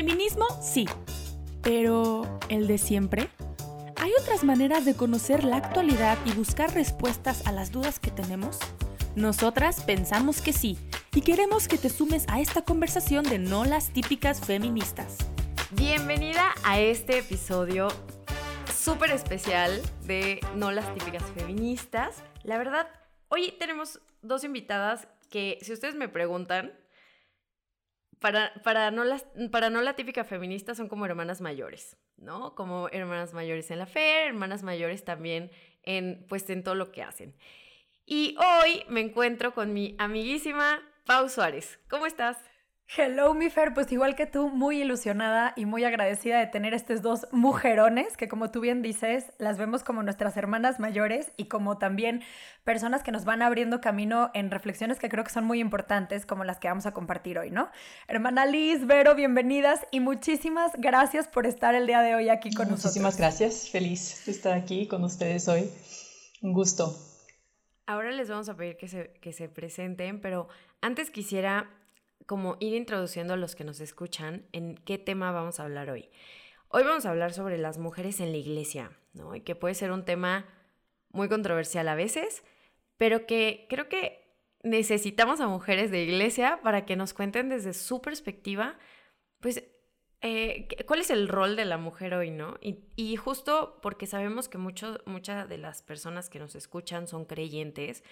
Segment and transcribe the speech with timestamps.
[0.00, 0.86] Feminismo, sí.
[1.60, 3.28] Pero, ¿el de siempre?
[3.96, 8.58] ¿Hay otras maneras de conocer la actualidad y buscar respuestas a las dudas que tenemos?
[9.14, 10.78] Nosotras pensamos que sí
[11.14, 15.18] y queremos que te sumes a esta conversación de no las típicas feministas.
[15.72, 17.88] Bienvenida a este episodio
[18.74, 22.22] súper especial de No las típicas feministas.
[22.42, 22.88] La verdad,
[23.28, 26.72] hoy tenemos dos invitadas que, si ustedes me preguntan,
[28.20, 32.54] para, para, no las, para no la típica feminista son como hermanas mayores, ¿no?
[32.54, 35.50] Como hermanas mayores en la fe, hermanas mayores también
[35.82, 37.34] en, pues, en todo lo que hacen.
[38.04, 41.80] Y hoy me encuentro con mi amiguísima Pau Suárez.
[41.88, 42.36] ¿Cómo estás?
[42.96, 47.02] Hello, mi Fer, pues igual que tú, muy ilusionada y muy agradecida de tener estos
[47.02, 51.78] dos mujerones que como tú bien dices, las vemos como nuestras hermanas mayores y como
[51.78, 52.20] también
[52.64, 56.42] personas que nos van abriendo camino en reflexiones que creo que son muy importantes como
[56.42, 57.70] las que vamos a compartir hoy, ¿no?
[58.08, 62.70] Hermana Liz, Vero, bienvenidas y muchísimas gracias por estar el día de hoy aquí con
[62.70, 62.86] nosotros.
[62.86, 65.70] Muchísimas gracias, feliz de estar aquí con ustedes hoy.
[66.42, 66.96] Un gusto.
[67.86, 70.48] Ahora les vamos a pedir que se, que se presenten, pero
[70.80, 71.70] antes quisiera
[72.30, 76.10] como ir introduciendo a los que nos escuchan en qué tema vamos a hablar hoy.
[76.68, 79.34] Hoy vamos a hablar sobre las mujeres en la iglesia, ¿no?
[79.34, 80.46] Y que puede ser un tema
[81.08, 82.44] muy controversial a veces,
[82.98, 88.00] pero que creo que necesitamos a mujeres de iglesia para que nos cuenten desde su
[88.00, 88.78] perspectiva,
[89.40, 89.64] pues,
[90.20, 92.58] eh, cuál es el rol de la mujer hoy, ¿no?
[92.60, 98.04] Y, justo porque sabemos que muchas de las personas que nos escuchan son creyentes,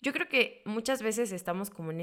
[0.00, 2.00] yo creo que muchas veces estamos como en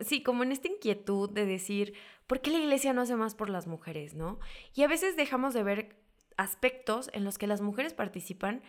[0.00, 1.94] sí, como en esta inquietud de decir,
[2.26, 4.38] ¿por qué la iglesia no hace más por las mujeres, no?
[4.74, 5.96] Y a veces dejamos de ver
[6.36, 8.62] aspectos en los que las mujeres participan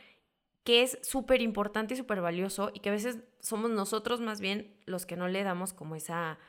[0.63, 4.77] que es súper importante y súper valioso y que a veces somos nosotros más bien
[4.85, 6.39] los que no le damos como esa,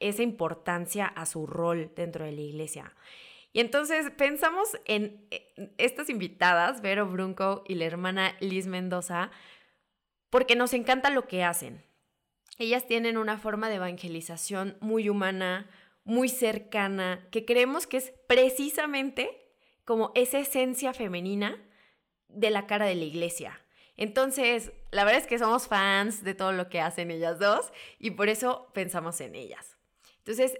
[0.00, 2.94] esa importancia a su rol dentro de la iglesia.
[3.52, 5.26] Y entonces pensamos en
[5.78, 9.30] estas invitadas, Vero Brunco y la hermana Liz Mendoza,
[10.30, 11.82] porque nos encanta lo que hacen,
[12.58, 15.68] ellas tienen una forma de evangelización muy humana,
[16.04, 19.30] muy cercana, que creemos que es precisamente
[19.84, 21.56] como esa esencia femenina
[22.28, 23.60] de la cara de la iglesia.
[23.96, 28.10] Entonces, la verdad es que somos fans de todo lo que hacen ellas dos y
[28.10, 29.76] por eso pensamos en ellas.
[30.18, 30.58] Entonces,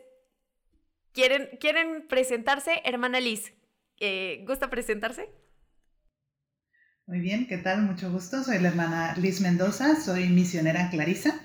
[1.12, 2.80] ¿quieren, ¿quieren presentarse?
[2.84, 3.52] Hermana Liz,
[3.98, 5.28] eh, ¿gusta presentarse?
[7.06, 7.82] Muy bien, ¿qué tal?
[7.82, 8.42] Mucho gusto.
[8.42, 11.40] Soy la hermana Liz Mendoza, soy misionera Clarisa.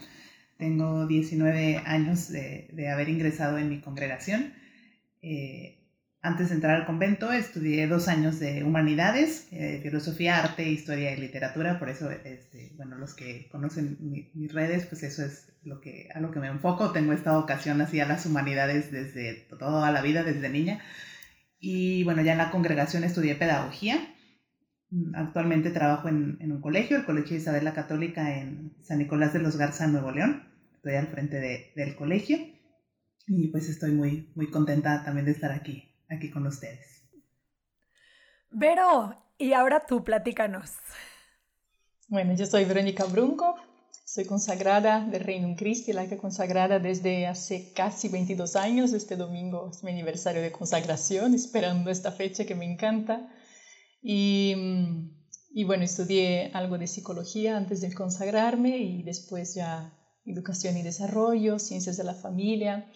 [0.62, 4.54] Tengo 19 años de, haber ingresado en mi congregación.
[5.24, 5.80] Eh,
[6.22, 11.20] antes de entrar al convento estudié dos años de humanidades, eh, filosofía, arte, historia y
[11.20, 11.80] literatura.
[11.80, 13.98] Por eso, este, bueno, los que conocen
[14.36, 16.92] mis redes, pues eso es lo que, a lo que me enfoco.
[16.92, 20.80] Tengo esta vocación hacia las humanidades desde toda la vida, desde niña.
[21.60, 24.14] Y bueno, ya en la congregación estudié pedagogía.
[25.16, 29.40] Actualmente trabajo en, en un colegio, el Colegio Isabel la Católica en San Nicolás de
[29.40, 30.51] los Garza, Nuevo León
[30.82, 32.40] estoy al frente de, del colegio
[33.28, 37.04] y pues estoy muy, muy contenta también de estar aquí, aquí con ustedes.
[38.50, 40.72] Vero, y ahora tú, platícanos.
[42.08, 43.58] Bueno, yo soy Verónica Brunco,
[44.06, 48.92] soy consagrada de Reino Cristi, la que consagrada desde hace casi 22 años.
[48.94, 53.32] Este domingo es mi aniversario de consagración, esperando esta fecha que me encanta.
[54.02, 54.56] Y,
[55.52, 59.96] y bueno, estudié algo de psicología antes de consagrarme y después ya
[60.26, 62.92] Educación y Desarrollo, Ciencias de la Familia,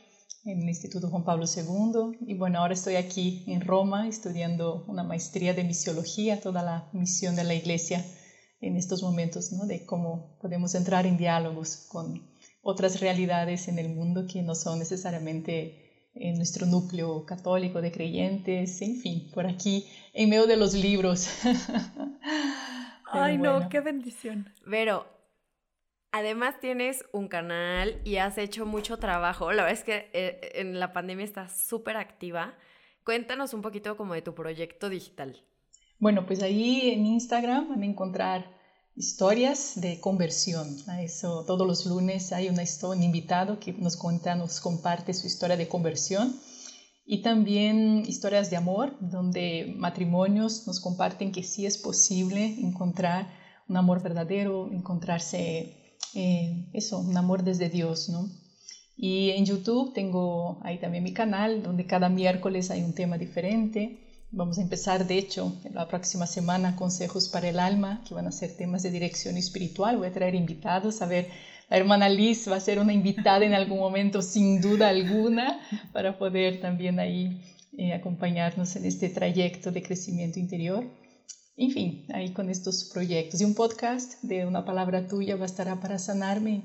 [0.46, 2.18] en el Instituto Juan Pablo II.
[2.28, 7.36] Y bueno, ahora estoy aquí en Roma estudiando una maestría de misiología, toda la misión
[7.36, 8.06] de la Iglesia
[8.62, 9.66] en estos momentos, ¿no?
[9.66, 12.30] de cómo podemos entrar en diálogos con
[12.62, 18.82] otras realidades en el mundo que no son necesariamente en nuestro núcleo católico de creyentes,
[18.82, 21.28] en fin, por aquí, en medio de los libros.
[23.12, 24.50] Ay, no, qué bendición.
[24.70, 25.06] Pero
[26.18, 29.52] Además tienes un canal y has hecho mucho trabajo.
[29.52, 32.54] La verdad es que eh, en la pandemia estás súper activa.
[33.04, 35.44] Cuéntanos un poquito como de tu proyecto digital.
[36.00, 38.50] Bueno, pues ahí en Instagram van a encontrar
[38.96, 40.78] historias de conversión.
[41.02, 45.58] Eso todos los lunes hay una un invitado que nos cuenta, nos comparte su historia
[45.58, 46.34] de conversión
[47.06, 53.28] y también historias de amor, donde matrimonios nos comparten que sí es posible encontrar
[53.68, 55.82] un amor verdadero, encontrarse
[56.16, 58.30] eh, eso, un amor desde Dios, ¿no?
[58.98, 64.00] Y en YouTube tengo ahí también mi canal, donde cada miércoles hay un tema diferente.
[64.32, 68.32] Vamos a empezar, de hecho, la próxima semana, Consejos para el Alma, que van a
[68.32, 69.98] ser temas de dirección espiritual.
[69.98, 71.28] Voy a traer invitados a ver.
[71.70, 75.60] La hermana Liz va a ser una invitada en algún momento, sin duda alguna,
[75.92, 77.42] para poder también ahí
[77.78, 80.86] eh, acompañarnos en este trayecto de crecimiento interior.
[81.58, 83.40] En fin, ahí con estos proyectos.
[83.40, 86.64] Y un podcast de una palabra tuya bastará para sanarme,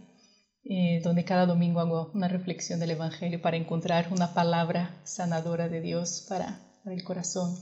[0.64, 5.80] eh, donde cada domingo hago una reflexión del Evangelio para encontrar una palabra sanadora de
[5.80, 7.56] Dios para, el corazón.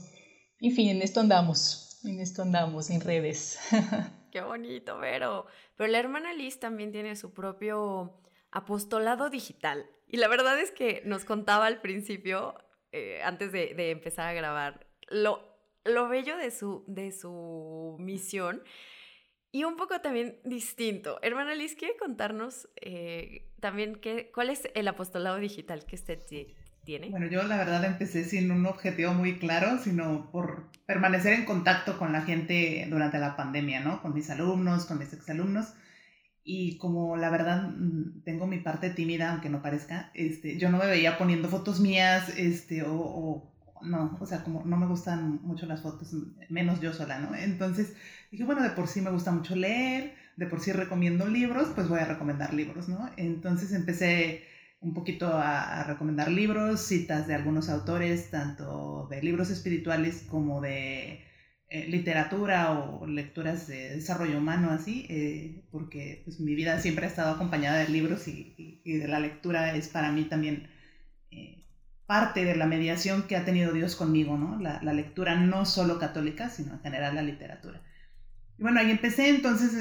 [0.59, 3.59] En fin, en esto andamos, en esto andamos, en redes.
[4.31, 5.45] Qué bonito, Vero.
[5.77, 8.21] Pero la hermana Liz también tiene su propio
[8.51, 9.85] apostolado digital.
[10.07, 12.55] Y la verdad es que nos contaba al principio
[12.91, 15.48] eh, antes de, empezar a grabar, lo,
[15.85, 18.61] lo bello de su, de su misión
[19.51, 21.19] y un poco también distinto.
[21.21, 26.19] Hermana Liz, ¿quiere contarnos eh, también qué, cuál es el apostolado digital que usted
[26.83, 27.09] tiene?
[27.09, 31.97] Bueno, yo la verdad empecé sin un objetivo muy claro, sino por permanecer en contacto
[31.97, 34.01] con la gente durante la pandemia, ¿no?
[34.01, 35.73] Con mis alumnos, con mis exalumnos.
[36.43, 40.77] Y como la verdad mm, tengo mi parte tímida, aunque no parezca, este, yo no
[40.77, 45.39] me veía poniendo fotos mías, este, o, o no, o sea, como no me gustan
[45.41, 46.15] mucho las fotos,
[46.49, 47.35] menos yo sola, ¿no?
[47.35, 47.93] Entonces
[48.31, 51.87] dije, bueno, de por sí me gusta mucho leer, de por sí recomiendo libros, pues
[51.87, 53.09] voy a recomendar libros, ¿no?
[53.17, 54.41] Entonces empecé
[54.81, 61.19] un poquito a, recomendar libros, citas de algunos autores, tanto de libros espirituales como de
[61.69, 67.09] eh, literatura o lecturas de desarrollo humano, así, eh, porque pues, mi vida siempre ha
[67.09, 68.53] estado acompañada de libros y,
[68.83, 70.67] y, de la lectura es para mí también
[71.31, 71.58] eh,
[72.09, 74.59] parte de la mediación que ha tenido Dios conmigo, ¿no?
[74.59, 77.83] La, lectura no solo católica, sino en general la literatura.
[78.57, 79.73] Y bueno, ahí empecé, entonces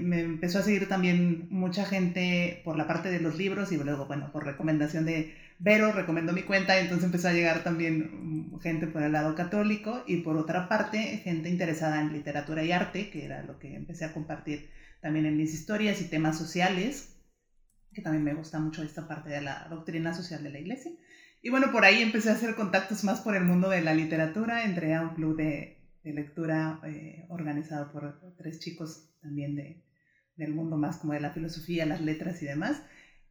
[0.00, 4.06] me empezó a seguir también mucha gente por la parte de los libros y luego,
[4.06, 8.60] bueno, por recomendación de Vero recomendó mi cuenta y entonces empezó a llegar también mm,
[8.60, 13.10] gente por el lado católico y por otra parte gente interesada en literatura y arte,
[13.10, 14.70] que era lo que empecé a compartir
[15.02, 17.16] también en mis historias y temas sociales,
[17.92, 20.92] que también me gusta mucho esta parte de la doctrina social de la iglesia.
[21.46, 24.64] Y bueno, por ahí empecé a hacer contactos más por el mundo de la literatura,
[24.64, 29.84] entré a un club de, lectura eh, organizado por tres chicos también de,
[30.34, 32.82] del mundo más como de la filosofía, las letras y demás.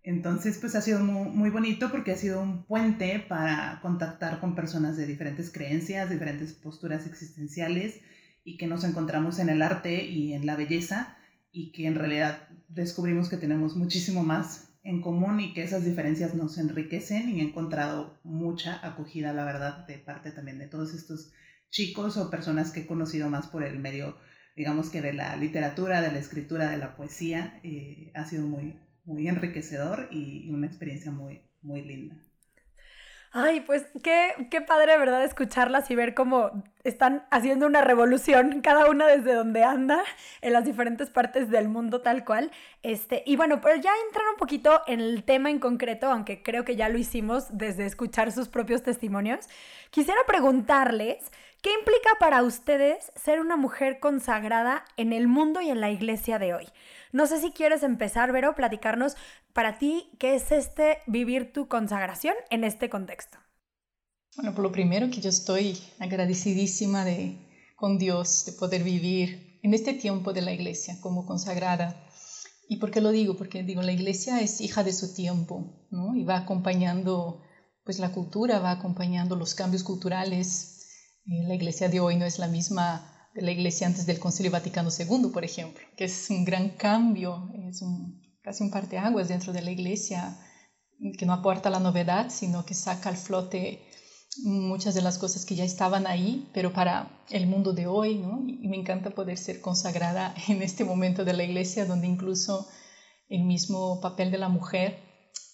[0.01, 4.95] Entonces, pues ha sido muy, bonito porque ha sido un puente para contactar con personas
[4.95, 7.99] de diferentes creencias, diferentes posturas existenciales
[8.45, 11.17] y que nos encontramos en el arte y en la belleza
[11.51, 16.35] y que en realidad descubrimos que tenemos muchísimo más en común y que esas diferencias
[16.35, 21.33] nos enriquecen y he encontrado mucha acogida, la verdad, de parte también de todos estos
[21.71, 24.15] chicos o personas que he conocido más por el medio,
[24.55, 28.79] digamos que de la literatura, de la escritura, de la poesía, eh, ha sido muy,
[29.05, 32.24] muy enriquecedor y una experiencia muy, muy linda.
[33.37, 35.21] Ay, pues qué, qué padre, ¿verdad?
[35.25, 40.01] Escucharlas y ver cómo están haciendo una revolución, cada una desde donde anda,
[40.39, 42.49] en las diferentes partes del mundo tal cual.
[42.81, 46.63] Este, y bueno, pero ya entrar un poquito en el tema en concreto, aunque creo
[46.63, 49.49] que ya lo hicimos desde escuchar sus propios testimonios,
[49.89, 51.29] quisiera preguntarles
[51.65, 56.37] ¿Qué implica para ustedes ser una mujer consagrada en el mundo y en la iglesia
[56.37, 56.67] de hoy?
[57.15, 59.15] No sé si quieres empezar, Vero, platicarnos
[59.53, 63.37] para ti qué es este vivir tu consagración en este contexto.
[64.35, 67.37] Bueno, por lo primero que yo estoy agradecidísima de,
[67.77, 72.05] con Dios de poder vivir en este tiempo de la iglesia como consagrada.
[72.67, 73.37] ¿Y por qué lo digo?
[73.37, 76.17] Porque digo, la iglesia es hija de su tiempo, ¿no?
[76.17, 77.43] Y va acompañando
[77.85, 80.89] pues la cultura, va acompañando los cambios culturales,
[81.27, 84.51] eh, la iglesia de hoy no es la misma de la iglesia antes del Concilio
[84.51, 87.83] Vaticano II, por ejemplo, que es un gran cambio, es
[88.41, 90.39] casi un parteaguas dentro de la iglesia
[91.17, 93.81] que no aporta la novedad, sino que saca al flote
[94.43, 98.41] muchas de las cosas que ya estaban ahí, pero para el mundo de hoy, ¿no?
[98.47, 102.67] Y me encanta poder ser consagrada en este momento de la iglesia, donde incluso
[103.27, 105.04] el mismo papel de la mujer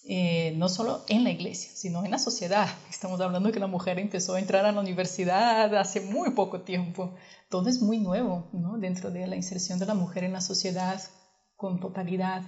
[0.04, 2.68] eh, no solo en la iglesia, sino en la sociedad.
[2.90, 7.14] Estamos hablando que la mujer empezó a entrar a la universidad hace muy poco tiempo.
[7.48, 11.00] Todo es muy nuevo dentro de la inserción de la mujer en la sociedad
[11.56, 12.42] con totalidad.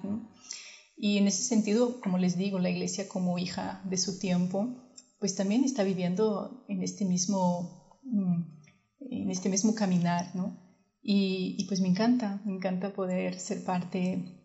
[0.96, 4.74] Y en ese sentido, como les digo, la iglesia como hija de su tiempo,
[5.20, 8.42] pues también está viviendo en este mismo, mm,
[9.10, 10.32] en este mismo caminar.
[11.02, 14.43] Y, y pues me encanta, me encanta poder ser parte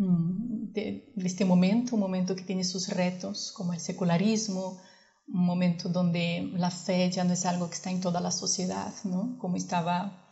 [0.00, 4.80] Mm, de, este momento, un momento que tiene sus retos, como el secularismo,
[5.28, 8.94] un momento donde la fe ya no es algo que está en toda la sociedad,
[9.04, 9.36] ¿no?
[9.38, 10.26] Como estaba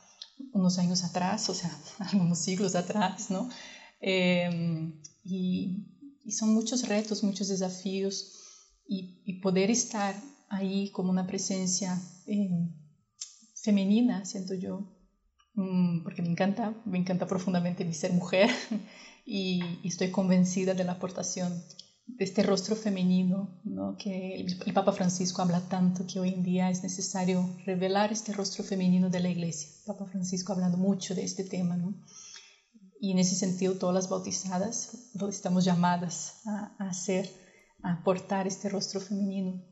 [0.52, 3.50] unos años atrás, o sea, algunos siglos atrás, ¿no?
[4.00, 5.84] Em, y,
[6.30, 8.32] son muchos retos, muchos desafíos,
[8.86, 10.14] y, poder estar
[10.48, 12.72] ahí como una presencia em,
[13.54, 14.74] femenina, siento yo,
[15.54, 18.48] mm, porque me encanta, me encanta profundamente mi ser mujer
[19.30, 21.52] y, estoy convencida de la aportación
[22.06, 23.96] de este rostro femenino, ¿no?
[23.98, 28.64] que el, Papa Francisco habla tanto que hoy en día es necesario revelar este rostro
[28.64, 29.68] femenino de la Iglesia.
[29.80, 31.94] El Papa Francisco ha hablado mucho de este tema, ¿no?
[33.00, 37.30] y en ese sentido todas las bautizadas estamos llamadas a, a hacer,
[37.82, 39.62] a aportar este rostro femenino.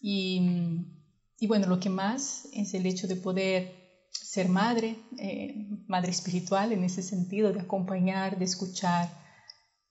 [0.00, 3.85] Y, bueno, lo que más es el hecho de poder
[4.22, 9.08] ser madre, eh, madre espiritual en ese sentido, de acompañar, de escuchar.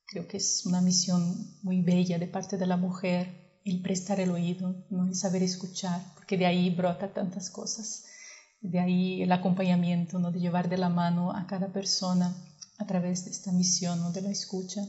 [0.08, 4.32] Creo que es una misión muy bella de parte de la mujer, el prestar el
[4.32, 5.08] oído, ¿no?
[5.08, 8.06] el saber escuchar, porque de ahí brota tantas cosas.
[8.62, 10.32] De ahí el acompañamiento, ¿no?
[10.32, 12.36] de llevar de la mano a cada persona
[12.78, 14.12] a través de esta misión ¿no?
[14.12, 14.82] de la escucha.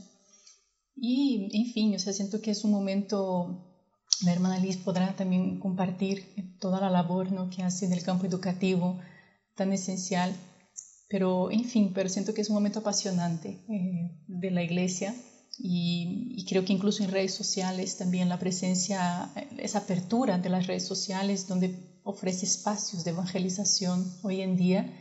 [0.95, 3.67] Y, en fin, o sea, siento que es un momento,
[4.25, 7.51] la hermana Liz podrá también compartir toda la labor ¿no?
[7.51, 8.99] que hace en el campo educativo,
[9.57, 10.35] tan esencial,
[11.09, 15.15] pero en fin, pero siento que es un momento apasionante eh, de la iglesia
[15.59, 20.67] y, y, creo que incluso en redes sociales también la presencia, esa apertura de las
[20.67, 24.93] redes sociales donde ofrece espacios de evangelización hoy en día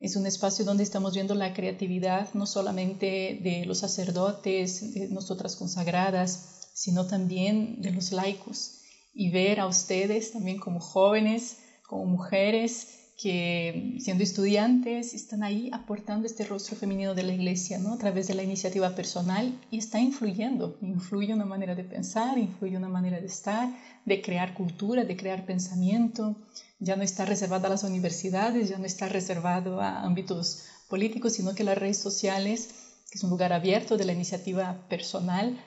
[0.00, 5.56] es un espacio donde estamos viendo la creatividad no solamente de los sacerdotes, de nosotras
[5.56, 8.78] consagradas, sino también de los laicos.
[9.12, 16.26] Y ver a ustedes también como jóvenes, como mujeres, que siendo estudiantes están ahí aportando
[16.26, 17.92] este rostro femenino de la iglesia, ¿no?
[17.92, 22.78] A través de la iniciativa personal y está influyendo, influye una manera de pensar, influye
[22.78, 23.68] una manera de estar,
[24.06, 26.38] de crear cultura, de crear pensamiento.
[26.78, 31.54] Ya no está reservado a las universidades, ya no está reservado a ámbitos políticos, sino
[31.54, 32.70] que las redes sociales,
[33.10, 35.60] que es un lugar abierto de la iniciativa personal,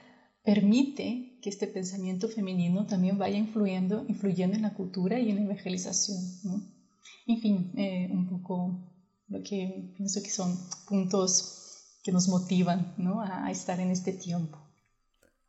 [0.44, 5.44] permite que este pensamiento femenino también vaya influyendo, influyendo en la cultura y en la
[5.44, 6.73] evangelización.
[7.28, 8.94] En fin, eh, un poco
[9.28, 10.58] lo que pienso que son
[10.88, 13.22] puntos que nos motivan ¿no?
[13.22, 14.60] a, estar en este tiempo.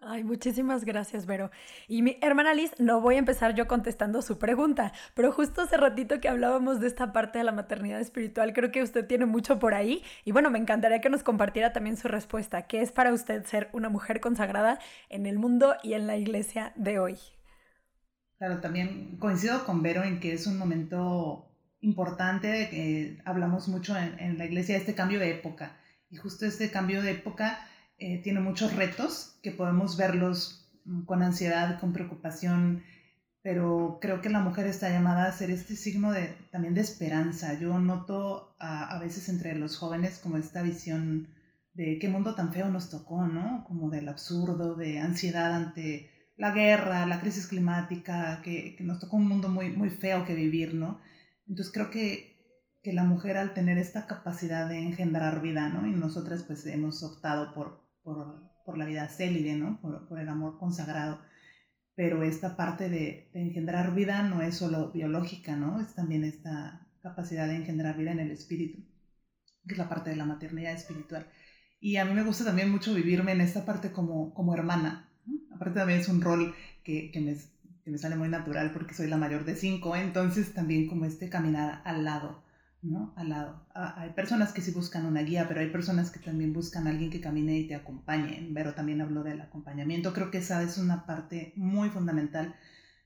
[0.07, 1.51] Ay, muchísimas gracias, Vero.
[1.89, 5.79] Y mi hermana Liz, no voy a empezar yo contestando su pregunta, pero justo hace
[5.79, 9.59] ratito que hablábamos de esta parte de la maternidad espiritual, creo que usted tiene mucho
[9.59, 10.03] por ahí.
[10.25, 12.67] Y bueno, me encantaría que nos compartiera también su respuesta.
[12.67, 16.73] ¿Qué es para usted ser una mujer consagrada en el mundo y en la iglesia
[16.77, 17.17] de hoy?
[18.39, 21.51] Claro, también coincido con Vero en que es un momento
[21.81, 25.77] importante, que hablamos mucho en, la iglesia, de este cambio de época.
[26.11, 27.59] Y justo este cambio de época
[27.99, 30.69] eh, tiene muchos retos que podemos verlos
[31.07, 32.83] con ansiedad, con preocupación,
[33.43, 37.59] pero creo que la mujer está llamada a ser este signo de, también de esperanza.
[37.59, 41.29] Yo noto a, a veces entre los jóvenes como esta visión
[41.75, 43.65] de qué mundo tan feo nos tocó, ¿no?
[43.65, 49.17] Como del absurdo, de ansiedad ante la guerra, la crisis climática, que, que nos tocó
[49.17, 51.01] un mundo muy, muy feo que vivir, ¿no?
[51.49, 52.33] Entonces creo que,
[52.85, 55.87] la mujer al tener esta capacidad de engendrar vida, ¿no?
[55.87, 59.81] Y nosotras pues hemos optado por, por, la vida célibe, ¿no?
[59.81, 61.19] Por, el amor consagrado.
[61.95, 65.81] Pero esta parte de, engendrar vida no es solo biológica, ¿no?
[65.81, 68.85] Es también esta capacidad de engendrar vida en el espíritu,
[69.67, 71.27] que es la parte de la maternidad espiritual.
[71.81, 75.09] Y a mí me gusta también mucho vivirme en esta parte como, como hermana.
[75.55, 79.45] Aparte también es un rol que, que me, sale muy natural porque soy la mayor
[79.45, 82.43] de cinco, entonces también como este caminar al lado,
[82.83, 83.13] ¿no?
[83.17, 83.67] Al lado.
[83.75, 87.21] hay personas que sí buscan una guía, pero hay personas que también buscan alguien que
[87.21, 88.51] camine y te acompañe.
[88.53, 90.13] Pero también habló del acompañamiento.
[90.13, 92.55] Creo que esa es una parte muy fundamental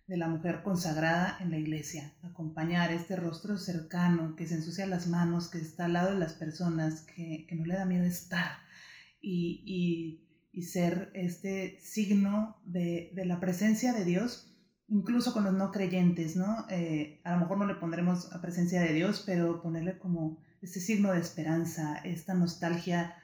[0.08, 2.12] de la mujer consagrada en la iglesia.
[2.22, 6.32] Acompañar este rostro cercano, que se ensucia las manos, que está al lado de las
[6.32, 8.52] personas, que, que no le da miedo estar.
[9.20, 10.27] Y, y,
[10.58, 14.48] y ser este signo de, de la presencia de Dios
[14.88, 16.66] incluso con los no creyentes, ¿no?
[16.70, 20.80] Eh, a lo mejor no le pondremos a presencia de Dios, pero ponerle como este
[20.80, 23.14] signo de esperanza, esta nostalgia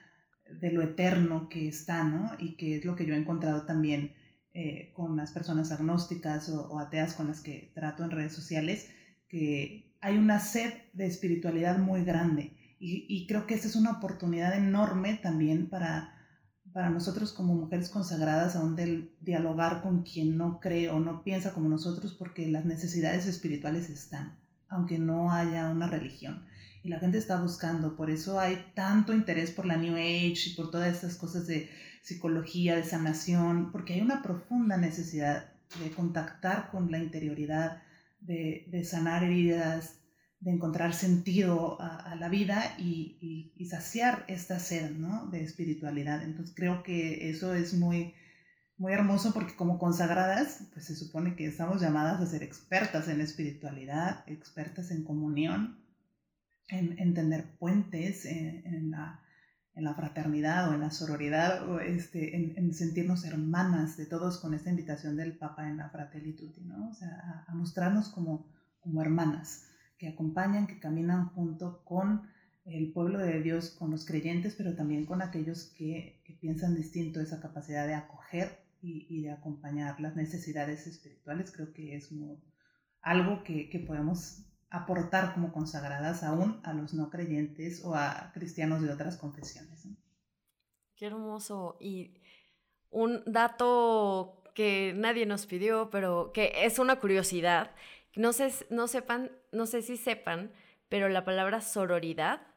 [0.61, 2.31] de lo eterno que está, ¿no?
[2.39, 4.13] Y que es lo que yo he encontrado también
[4.53, 8.87] eh, con las personas agnósticas o, ateas con las que trato en redes sociales,
[9.27, 12.55] que hay una sed de espiritualidad muy grande.
[12.79, 16.14] Y, y creo que esa es una oportunidad enorme también para
[16.75, 21.53] para nosotros como mujeres consagradas a donde dialogar con quien no cree o no piensa
[21.53, 24.35] como nosotros porque las necesidades espirituales están,
[24.67, 26.43] aunque no haya una religión.
[26.83, 30.53] Y la gente está buscando, por eso hay tanto interés por la New Age y
[30.57, 31.69] por todas estas cosas de
[32.01, 35.45] psicología, de sanación, porque hay una profunda necesidad
[35.81, 37.83] de contactar con la interioridad,
[38.19, 39.99] de, de sanar heridas,
[40.45, 44.91] de encontrar sentido a, la vida y, saciar esta sed
[45.31, 46.21] de espiritualidad.
[46.21, 48.13] Entonces creo que eso es muy,
[48.77, 53.21] muy hermoso porque como consagradas, pues se supone que estamos llamadas a ser expertas en
[53.21, 55.79] espiritualidad, expertas en comunión,
[56.67, 59.21] en, en tener puentes, en, la,
[59.73, 64.53] en, la, fraternidad o en la sororidad, o este, en, sentirnos hermanas de todos con
[64.53, 66.89] esta invitación del Papa en la Fratelli Tutti, ¿no?
[66.89, 68.47] O sea, a, mostrarnos como,
[68.79, 72.29] como hermanas que acompañan, que caminan junto con
[72.65, 77.19] el pueblo de Dios, con los creyentes, pero también con aquellos que, que piensan distinto,
[77.21, 82.09] esa capacidad de acoger y, de acompañar las necesidades espirituales, creo que es
[83.01, 88.81] algo que, que, podemos aportar como consagradas aún a los no creyentes o a cristianos
[88.81, 89.87] de otras confesiones.
[90.95, 91.77] Qué hermoso.
[91.79, 92.21] Y
[92.91, 97.71] un dato que nadie nos pidió, pero que es una curiosidad.
[98.15, 100.51] No sé, no sepan, no sé si sepan,
[100.89, 102.47] pero la palabra sororidad,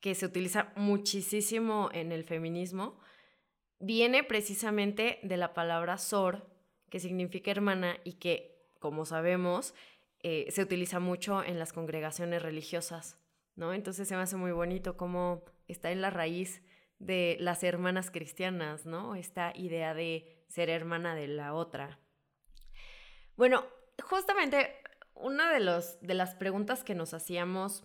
[0.00, 2.98] que se utiliza muchísimo en el feminismo,
[3.78, 6.48] viene precisamente de la palabra sor,
[6.90, 9.74] que significa hermana y que, como sabemos,
[10.22, 13.18] eh, se utiliza mucho en las congregaciones religiosas,
[13.54, 13.74] ¿no?
[13.74, 16.62] Entonces se me hace muy bonito cómo está en la raíz
[16.98, 19.14] de las hermanas cristianas, ¿no?
[19.14, 21.98] Esta idea de ser hermana de la otra.
[23.36, 23.66] Bueno,
[24.02, 24.74] justamente
[25.16, 27.84] una de, los, de las preguntas que nos hacíamos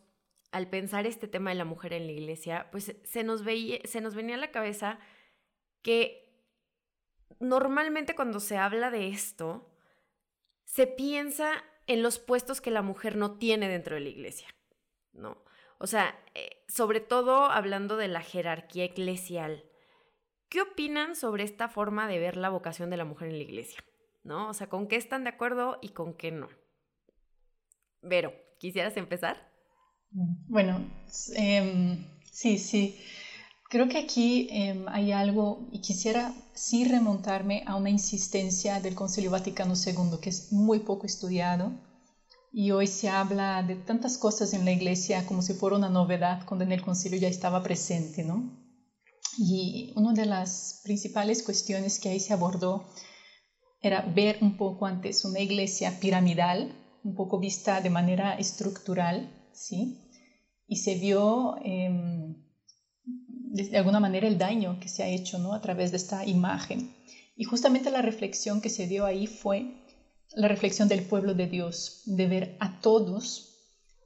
[0.52, 4.02] al pensar este tema de la mujer en la iglesia, pues se nos, veía, se
[4.02, 5.00] nos venía a la cabeza
[5.82, 6.30] que
[7.40, 9.74] normalmente cuando se habla de esto,
[10.66, 14.48] se piensa en los puestos que la mujer no tiene dentro de la iglesia,
[15.14, 15.44] ¿no?
[15.78, 19.66] O sea, eh, sobre todo hablando de la jerarquía eclesial.
[20.48, 23.84] ¿Qué opinan sobre esta forma de ver la vocación de la mujer en la iglesia?
[24.24, 24.50] ¿No?
[24.50, 26.50] O sea, ¿con qué están de acuerdo y con qué no?
[28.02, 29.38] Vero, ¿quisieras empezar?
[30.48, 30.86] Bueno,
[31.36, 33.00] em, sí, sí.
[33.70, 39.32] Creo que aquí em, hay algo, y quisiera sí remontarme a una insistencia del Concilio
[39.32, 41.72] Vaticano II, que es muy poco estudiado,
[42.52, 46.46] y hoy se habla de tantas cosas en la Iglesia como si fuera una novedad,
[46.46, 48.62] cuando en el Concilio ya estaba presente, ¿no?
[49.38, 52.86] Y una de las principales cuestiones que ahí se abordó
[53.82, 59.98] era ver un poco antes una iglesia piramidal, un poco vista de manera estructural, ¿sí?
[60.68, 61.56] Y se vio...
[61.64, 62.36] Eh,
[63.52, 65.54] de alguna manera el daño que se ha hecho ¿no?
[65.54, 66.96] a través de esta imagen.
[67.36, 69.74] Y justamente la reflexión que se dio ahí fue
[70.34, 73.58] la reflexión del pueblo de Dios, de ver a todos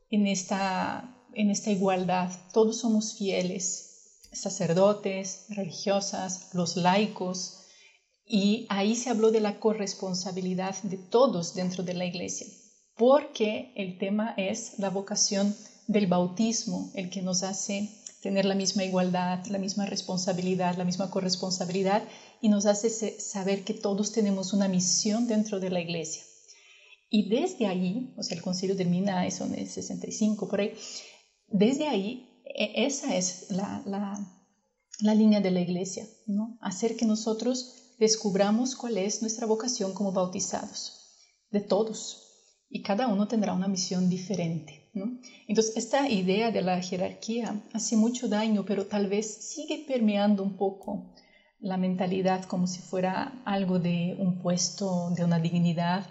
[0.10, 2.31] en esta, en esta igualdad.
[2.53, 7.62] Todos somos fieles, sacerdotes, religiosas, los laicos.
[8.25, 12.47] Y ahí se habló de la corresponsabilidad de todos dentro de la iglesia,
[12.97, 15.55] porque el tema es la vocación
[15.88, 17.89] del bautismo, el que nos hace
[18.21, 22.03] tener la misma igualdad, la misma responsabilidad, la misma corresponsabilidad
[22.41, 26.23] y nos hace saber que todos tenemos una misión dentro de la iglesia.
[27.10, 30.73] Y desde ahí, o sea, el concilio termina eso en el 65 por ahí,
[31.47, 34.19] desde ahí e, esa es la, la,
[35.01, 36.58] la línea de la iglesia, ¿no?
[36.62, 40.93] Hacer que nosotros descubramos cuál es nuestra vocación como bautizados,
[41.51, 42.25] de todos,
[42.69, 44.82] y cada uno tendrá una misión diferente.
[45.47, 50.56] Entonces, esta idea de la jerarquía hace mucho daño, pero tal vez sigue permeando un
[50.56, 51.13] poco
[51.60, 56.06] la mentalidad como si fuera algo de un puesto, de una dignidad,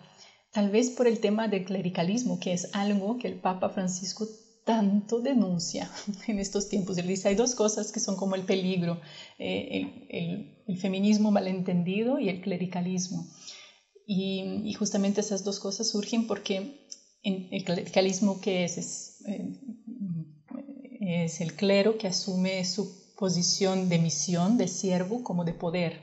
[0.52, 4.26] tal vez por el tema del clericalismo, que es algo que el Papa Francisco
[4.64, 5.90] tanto denuncia
[6.26, 6.98] en estos tiempos.
[6.98, 9.00] Él dice, hay dos cosas que son como el peligro,
[9.38, 13.26] eh, el, feminismo malentendido y el clericalismo.
[14.06, 16.80] Y, justamente esas dos cosas surgen porque
[17.22, 19.60] el clericalismo que es, eh,
[21.00, 26.00] es, el clero que asume su posición de misión, de siervo, como de poder.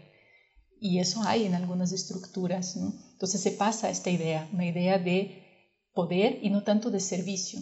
[0.80, 2.76] Y eso hay en algunas estructuras.
[2.76, 5.44] Entonces se pasa esta idea, una idea de
[5.94, 7.60] poder y no tanto de servicio.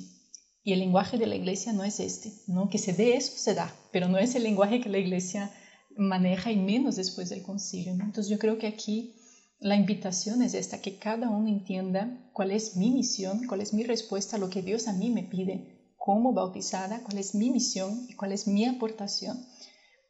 [0.64, 2.70] Y el lenguaje de la iglesia no es este, ¿no?
[2.70, 5.52] que se dé eso, se da, pero no es el lenguaje que la iglesia
[5.98, 7.92] maneja y menos después del concilio.
[7.92, 9.16] Entonces yo creo que aquí
[9.60, 13.84] la invitación es esta, que cada uno entienda cuál es mi misión, cuál es mi
[13.84, 18.06] respuesta a lo que Dios a mí me pide como bautizada, cuál es mi misión
[18.08, 19.46] y cuál es mi aportación.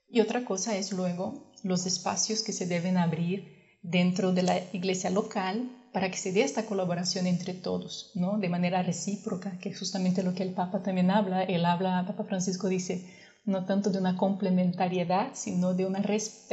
[0.08, 5.10] Y otra cosa es luego los espacios que se deben abrir dentro de la iglesia
[5.10, 8.38] local para que se dé esta colaboración entre todos, ¿no?
[8.38, 11.44] De manera recíproca, que es justamente lo que el Papa también habla.
[11.44, 13.04] Él habla, Papa Francisco dice,
[13.46, 16.48] no tanto de una complementariedad, sino de una res,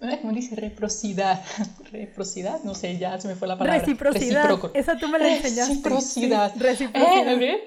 [0.00, 0.56] ¿Cómo dice?
[0.56, 1.44] Reciprocidad.
[1.92, 3.80] Reciprocidad, no sé, ya se me fue la palabra.
[3.80, 4.58] Reciprocidad.
[4.74, 5.74] Esa tú me la enseñaste.
[5.74, 6.52] Reciprocidad.
[6.56, 7.42] reciprocidad.
[7.42, 7.58] ¿Eh?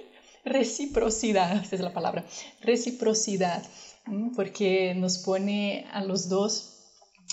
[0.44, 2.26] Reciprocidad, esa es la palabra.
[2.62, 3.64] Reciprocidad,
[4.36, 6.70] porque nos pone a los dos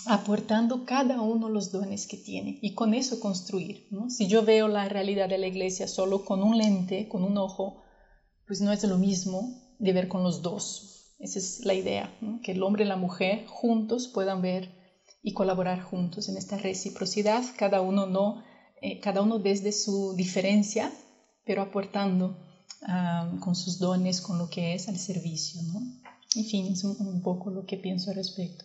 [0.07, 3.89] aportando cada uno los dones que tiene y con eso construir.
[4.09, 7.83] Si yo veo la realidad de la iglesia solo con un lente, con un ojo,
[8.47, 11.15] pues no es lo mismo de ver con los dos.
[11.19, 14.80] Esa es la idea, que el hombre y la mujer juntos puedan ver
[15.23, 18.43] y colaborar juntos en esta reciprocidad, cada uno no,
[18.81, 20.93] eh, cada uno desde su diferencia,
[21.45, 22.39] pero aportando
[22.83, 25.81] ah, con sus dones, con lo que es al servicio, ¿no?
[26.37, 28.65] En fin, es un poco lo que pienso al respecto.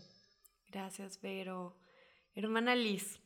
[0.71, 1.75] Gracias, Vero.
[2.35, 3.17] Hermana Liz,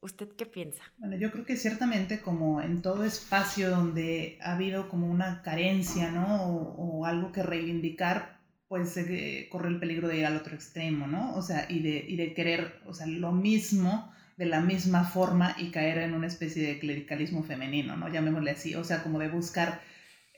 [0.00, 0.82] ¿usted qué piensa?
[0.98, 6.10] Bueno, yo creo que ciertamente como en todo espacio donde ha habido como una carencia,
[6.10, 6.44] ¿no?
[6.76, 8.35] O, algo que reivindicar,
[8.68, 11.34] pues se corre el peligro de ir al otro extremo, ¿no?
[11.34, 15.98] O sea, y de, querer, o sea, lo mismo de la misma forma y caer
[15.98, 18.08] en una especie de clericalismo femenino, ¿no?
[18.08, 19.80] Llamémosle así, o sea, como de buscar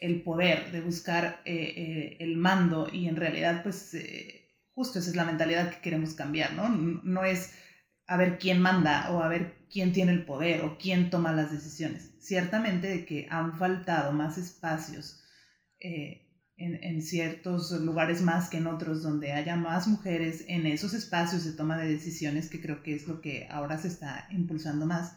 [0.00, 5.10] el poder, de buscar eh, eh, el mando y en realidad pues eh, justo esa
[5.10, 6.68] es la mentalidad que queremos cambiar, ¿no?
[6.68, 7.54] No es
[8.06, 11.52] a ver quién manda o a ver quién tiene el poder o quién toma las
[11.52, 12.14] decisiones.
[12.20, 15.22] Ciertamente de que han faltado más espacios
[15.80, 16.27] eh,
[16.58, 21.52] en, ciertos lugares más que en otros donde haya más mujeres en esos espacios de
[21.52, 25.16] toma de decisiones que creo que es lo que ahora se está impulsando más.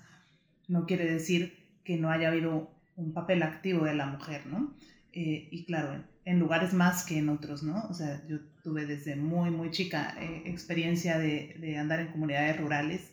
[0.67, 4.75] No quiere decir que no haya habido un papel activo de la mujer, ¿no?
[5.13, 7.83] Eh, y claro, en lugares más que en otros, ¿no?
[7.89, 12.59] O sea, yo tuve desde muy, muy chica eh, experiencia de, de, andar en comunidades
[12.59, 13.11] rurales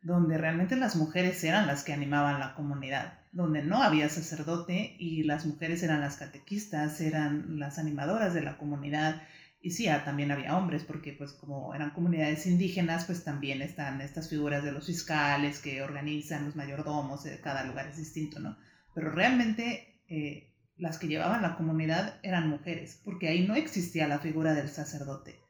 [0.00, 5.24] donde realmente las mujeres eran las que animaban la comunidad, donde no había sacerdote y
[5.24, 9.22] las mujeres eran las catequistas, eran las animadoras de la comunidad.
[9.60, 14.00] Y sí, ah, también había hombres, porque pues como eran comunidades indígenas, pues también están
[14.00, 18.56] estas figuras de los fiscales que organizan los mayordomos, cada lugar es distinto, ¿no?
[18.94, 24.20] Pero realmente eh, las que llevaban la comunidad eran mujeres, porque ahí no existía la
[24.20, 25.40] figura del sacerdote.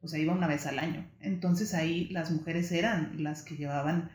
[0.00, 1.08] O sea, iba una vez al año.
[1.20, 4.10] Entonces ahí las mujeres eran las que llevaban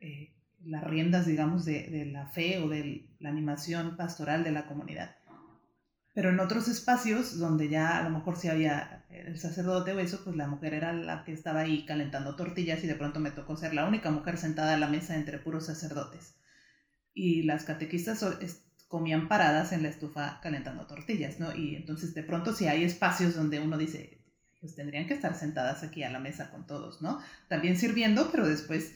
[0.00, 5.16] eh, las riendas, digamos, de, la fe o de la animación pastoral de la comunidad.
[6.14, 10.24] Pero en otros espacios donde ya a lo mejor sí había el sacerdote o eso,
[10.24, 13.56] pues la mujer era la que estaba ahí calentando tortillas y de pronto me tocó
[13.56, 16.34] ser la única mujer sentada a la mesa entre puros sacerdotes.
[17.14, 18.24] Y las catequistas
[18.88, 21.54] comían paradas en la estufa calentando tortillas, ¿no?
[21.54, 24.24] Y entonces de pronto si hay espacios donde uno dice,
[24.60, 27.20] pues tendrían que estar sentadas aquí a la mesa con todos, ¿no?
[27.48, 28.94] También sirviendo, pero después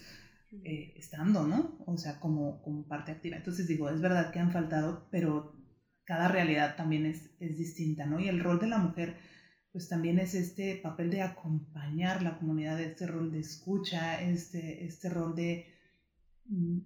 [0.65, 1.79] eh, estando, ¿no?
[1.87, 3.37] O sea, como, como parte activa.
[3.37, 5.55] Entonces digo, es verdad que han faltado, pero
[6.05, 8.21] cada realidad también es, es distinta, ¿no?
[8.21, 9.17] Y el rol de la mujer,
[9.73, 15.09] pues también es este papel de acompañar la comunidad, este rol de escucha, este, este
[15.09, 15.67] rol de
[16.47, 16.79] mm,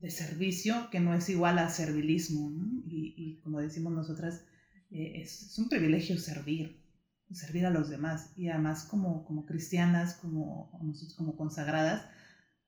[0.00, 2.52] de servicio que no es igual a servilismo.
[2.86, 4.44] Y, como decimos nosotras,
[4.90, 6.84] eh, es, un privilegio servir,
[7.30, 8.32] servir a los demás.
[8.36, 10.70] Y además como, como cristianas, como,
[11.16, 12.06] como consagradas,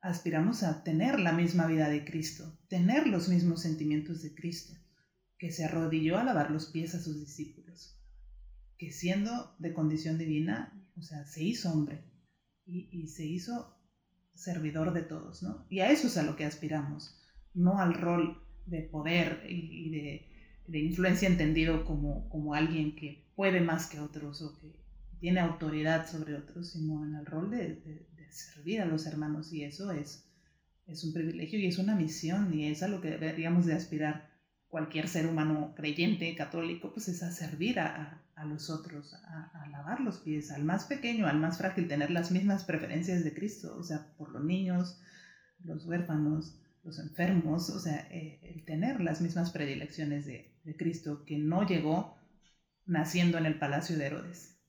[0.02, 4.74] aspiramos a tener la misma vida de Cristo, tener los mismos sentimientos de Cristo,
[5.38, 7.98] que se arrodilló a lavar los pies a sus discípulos,
[8.78, 12.04] que siendo de condición divina, o sea, se hizo hombre
[12.66, 13.76] y, se hizo
[14.34, 15.66] servidor de todos, ¿no?
[15.68, 17.18] Y a eso es a lo que aspiramos,
[17.52, 20.26] no al rol de poder y de,
[20.78, 24.80] influencia entendido como, como alguien que puede más que otros o que
[25.18, 29.92] tiene autoridad sobre otros, sino en el rol de, servir a los hermanos y eso
[29.92, 30.24] es,
[30.86, 34.30] es un privilegio y es una misión y es a lo que deberíamos de aspirar.
[34.68, 40.00] Cualquier ser humano creyente, católico, pues es a servir a, a, los otros, a, lavar
[40.00, 43.82] los pies, al más pequeño, al más frágil, tener las mismas preferencias de Cristo, o
[43.82, 45.00] sea, por los niños,
[45.64, 51.24] los huérfanos, los enfermos, o sea, eh, el tener las mismas predilecciones de, de, Cristo,
[51.24, 52.16] que no llegó
[52.86, 54.59] naciendo en el palacio de Herodes,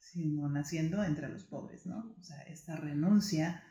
[0.00, 2.14] sino naciendo entre los pobres, ¿no?
[2.18, 3.62] O sea, esta renuncia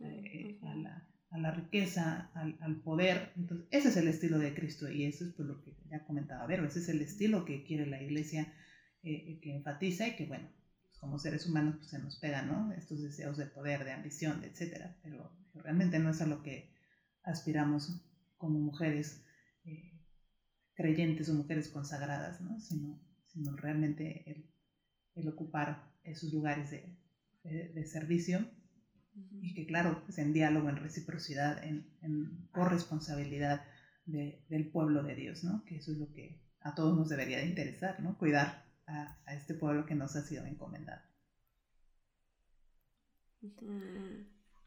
[0.00, 3.32] eh, a, la, a, la, riqueza, al, al, poder.
[3.36, 6.46] Entonces, ese es el estilo de Cristo y eso es por lo que ya comentaba
[6.46, 8.52] Vero, ese es el estilo que quiere la iglesia,
[9.02, 10.48] eh, que enfatiza y que, bueno,
[11.00, 12.72] como seres humanos pues, se nos pega, ¿no?
[12.72, 16.70] Estos deseos de poder, de ambición, de etcétera, pero realmente no es a lo que
[17.22, 18.02] aspiramos
[18.36, 19.24] como mujeres
[19.64, 19.98] eh,
[20.74, 22.58] creyentes o mujeres consagradas, ¿no?
[22.60, 24.50] sino, sino realmente el,
[25.18, 26.96] el, ocupar esos lugares de,
[27.44, 28.48] de, servicio
[29.40, 33.64] y que claro, pues en diálogo, en reciprocidad, en, en corresponsabilidad
[34.06, 35.64] de, del pueblo de Dios, ¿no?
[35.64, 38.16] que eso es lo que a todos nos debería de interesar, ¿no?
[38.18, 41.02] cuidar a, a este pueblo que nos ha sido encomendado.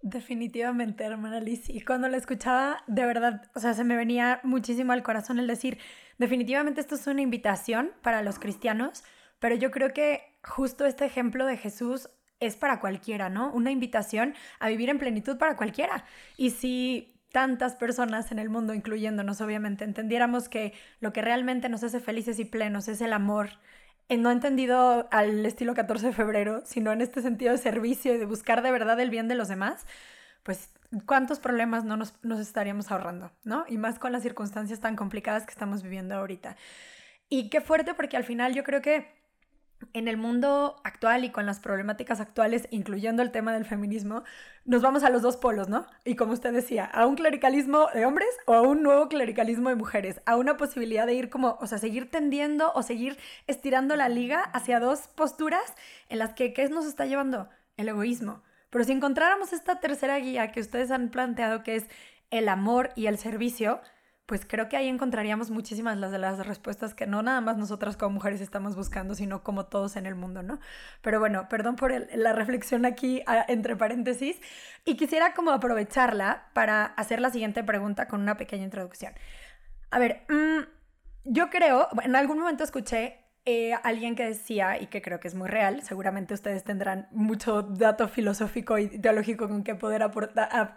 [0.02, 1.70] Definitivamente, hermana Liz.
[1.70, 5.48] Y cuando la escuchaba, de verdad, o sea, se me venía muchísimo al corazón el
[5.48, 5.78] decir,
[6.18, 9.04] definitivamente esto es una invitación para los cristianos,
[9.42, 13.52] pero yo creo que justo este ejemplo de Jesús es para cualquiera, ¿no?
[13.52, 16.06] Una invitación a vivir en plenitud para cualquiera.
[16.38, 21.84] Y si tantas personas en el mundo, incluyéndonos obviamente, entendiéramos que lo que realmente nos
[21.84, 23.50] hace felices y plenos es el amor,
[24.10, 28.20] eh, no entendido al estilo 14 de febrero, sino en este sentido de servicio y
[28.20, 29.88] de buscar de verdad el bien de los demás,
[30.44, 30.70] pues
[31.08, 33.66] cuántos problemas no nos, nos estaríamos ahorrando, ¿no?
[33.68, 36.58] Y más con las circunstancias tan complicadas que estamos viviendo ahorita.
[37.28, 39.21] Y qué fuerte porque al final yo creo que
[39.94, 44.24] en el mundo actual y con las problemáticas actuales, incluyendo el tema del feminismo,
[44.66, 45.86] nos vamos a los dos polos, ¿no?
[46.06, 49.76] Y como usted decía, a un clericalismo de hombres o a un nuevo clericalismo de
[49.76, 53.18] mujeres, a una posibilidad de ir como, o sea, seguir tendiendo o seguir
[53.48, 55.74] estirando la liga hacia dos posturas
[56.10, 57.50] en las que, ¿qué nos está llevando?
[57.78, 58.44] El egoísmo.
[58.70, 61.88] Pero si encontráramos esta tercera guía que ustedes han planteado, que es
[62.30, 63.82] el amor y el servicio,
[64.32, 67.98] pues creo que ahí encontraríamos muchísimas las de las respuestas que no nada más nosotras
[67.98, 70.62] como mujeres estamos buscando, sino como todos en el mundo, ¿no?
[71.02, 74.40] Pero bueno, perdón por la reflexión aquí entre paréntesis
[74.86, 79.14] y quisiera como aprovecharla para hacer la siguiente pregunta con una pequeña introducción.
[79.90, 80.62] A ver, mm,
[81.26, 85.34] yo creo, en algún momento escuché eh, alguien que decía, y que creo que es
[85.34, 90.76] muy real, seguramente ustedes tendrán mucho dato filosófico y teológico con que poder aportar,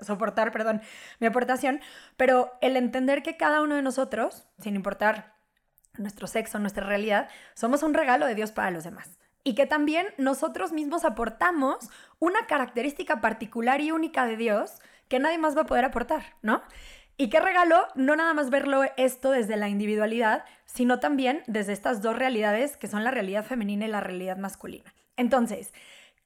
[0.00, 0.80] soportar perdón,
[1.20, 1.80] mi aportación,
[2.16, 5.34] pero el entender que cada uno de nosotros, sin importar
[5.98, 9.18] nuestro sexo, nuestra realidad, somos un regalo de Dios para los demás.
[9.44, 15.36] Y que también nosotros mismos aportamos una característica particular y única de Dios que nadie
[15.36, 16.62] más va a poder aportar, ¿no?
[17.16, 22.02] Y qué regalo no nada más verlo esto desde la individualidad, sino también desde estas
[22.02, 24.92] dos realidades que son la realidad femenina y la realidad masculina.
[25.16, 25.72] Entonces,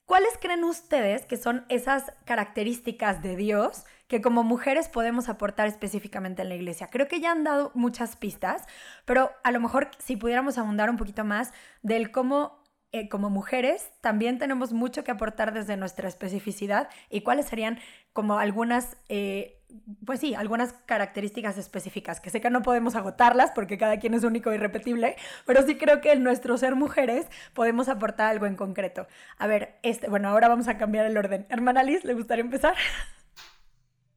[0.07, 6.41] ¿cuáles creen ustedes que son esas características de Dios que como mujeres podemos aportar específicamente
[6.41, 6.89] en la iglesia?
[6.91, 8.65] Creo que ya han dado muchas pistas,
[9.05, 12.59] pero a lo mejor si pudiéramos abundar un poquito más del cómo
[12.91, 17.79] eh, como mujeres también tenemos mucho que aportar desde nuestra especificidad y cuáles serían
[18.15, 19.58] como algunas, eh,
[20.05, 24.25] pues sí, algunas características específicas, que sé que no podemos agotarlas porque cada quien es
[24.25, 28.57] único y irrepetible, pero sí creo que en nuestro ser mujeres podemos aportar algo en
[28.57, 29.07] concreto.
[29.37, 31.47] A ver, este, bueno, ahora vamos a cambiar el orden.
[31.49, 32.75] Hermana Liz, ¿le gustaría empezar?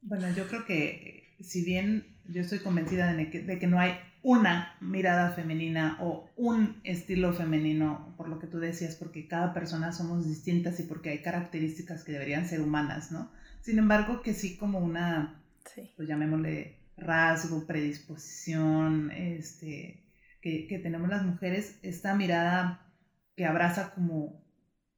[0.00, 3.98] Bueno, yo creo que si bien yo estoy convencida de que, de que no hay
[4.22, 9.92] una mirada femenina o un estilo femenino, por lo que tú decías, porque cada persona
[9.92, 13.30] somos distintas y porque hay características que deberían ser humanas, ¿no?
[13.60, 15.41] Sin embargo, que sí como una,
[15.96, 20.04] pues llamémosle rasgo, predisposición, este,
[20.40, 22.92] que, que, tenemos las mujeres, esta mirada
[23.36, 24.44] que abraza como,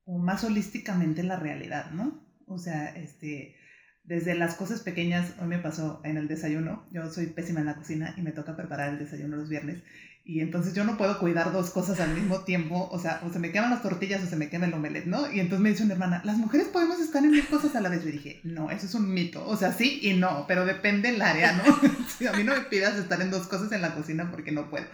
[0.04, 2.24] como más holísticamente la realidad, ¿no?
[2.46, 3.56] O sea, este,
[4.02, 7.76] desde las cosas pequeñas, hoy me pasó en el desayuno, yo soy pésima en la
[7.76, 9.82] cocina y me toca preparar el desayuno los viernes
[10.26, 13.38] y entonces yo no puedo cuidar dos cosas al mismo tiempo, o sea, o se
[13.38, 15.30] me queman las tortillas o se me quema el omelette, ¿no?
[15.30, 17.90] Y entonces me dice una hermana, las mujeres podemos estar en mil cosas a la
[17.90, 18.06] vez.
[18.06, 21.20] Le dije, no, eso es un mito, o sea, sí y no, pero depende del
[21.20, 21.64] área, ¿no?
[22.30, 24.86] a mí no me pidas estar en dos cosas en la cocina porque no puedo.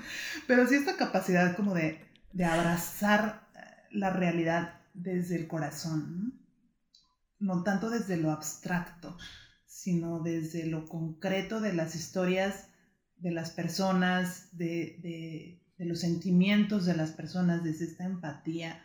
[0.48, 3.46] Pero sí esta capacidad como de, de abrazar
[3.92, 6.40] la realidad desde el corazón,
[7.38, 9.16] no tanto desde lo abstracto,
[9.64, 12.66] sino desde lo concreto de las historias
[13.20, 18.82] de las personas, de, los sentimientos de las personas, desde esta empatía.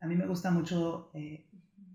[0.00, 1.46] A mí me gusta mucho eh,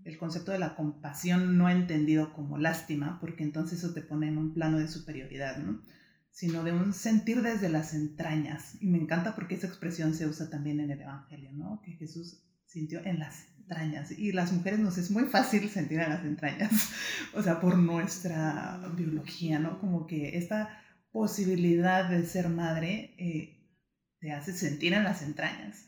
[0.04, 4.38] el concepto de la compasión no entendido como lástima, porque entonces eso te pone en
[4.38, 5.82] un plano de superioridad, ¿no?
[6.30, 8.76] sino de un sentir desde las entrañas.
[8.80, 11.80] Y me encanta porque esa expresión se usa también en el Evangelio, ¿no?
[11.84, 14.10] que Jesús sintió en las entrañas.
[14.10, 16.72] Y las mujeres nos es muy fácil sentir en las entrañas,
[17.34, 19.78] o sea, por nuestra biología, ¿no?
[19.78, 20.83] Como que esta
[21.14, 23.70] posibilidad de ser madre eh,
[24.18, 25.86] te hace sentir en las entrañas.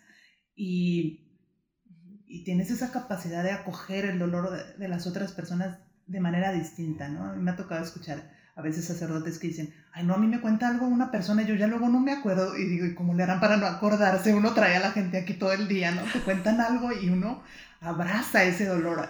[0.54, 1.42] Y,
[2.26, 6.52] y, tienes esa capacidad de acoger el dolor de, de las otras personas de manera
[6.52, 7.24] distinta, ¿no?
[7.24, 10.28] A mí me ha tocado escuchar a veces sacerdotes que dicen, ay, no, a mí
[10.28, 12.56] me cuenta algo una persona y yo ya luego no me acuerdo.
[12.56, 14.32] Y digo, ¿y cómo le harán para no acordarse?
[14.32, 16.02] Uno trae a la gente aquí todo el día, ¿no?
[16.12, 17.42] Te cuentan algo y uno
[17.80, 19.08] abraza ese dolor.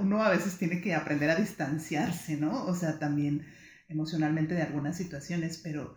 [0.00, 2.64] Uno a veces tiene que aprender a distanciarse, ¿no?
[2.64, 3.44] O sea, también
[3.88, 5.96] emocionalmente de algunas situaciones, pero,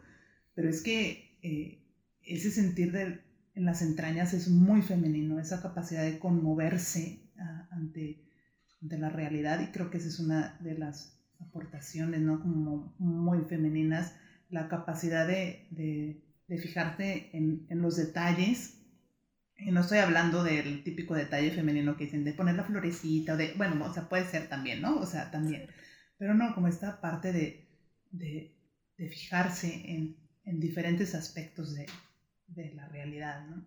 [0.55, 1.83] pero es que eh,
[2.23, 3.19] ese sentir de,
[3.55, 7.19] en las entrañas es muy femenino, esa capacidad de conmoverse
[7.71, 8.23] ante,
[8.81, 12.39] ante la realidad y creo que esa es una de las aportaciones, ¿no?
[12.39, 14.15] Como muy femeninas,
[14.49, 18.77] la capacidad de, de, de fijarte en, en, los detalles.
[19.57, 23.37] Y no estoy hablando del típico detalle femenino que dicen de poner la florecita, o
[23.37, 24.97] de, bueno, o sea, puede ser también, ¿no?
[24.97, 25.67] O sea, también.
[26.17, 27.70] Pero no, como esta parte de,
[28.11, 28.55] de,
[28.97, 31.87] de fijarse en, en, diferentes aspectos de,
[32.47, 33.65] de la realidad, ¿no?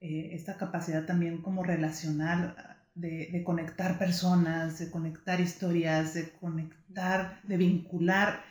[0.00, 2.54] Eh, esta capacidad también como relacional
[2.94, 8.42] de, conectar personas, de conectar historias, de conectar, de vincular.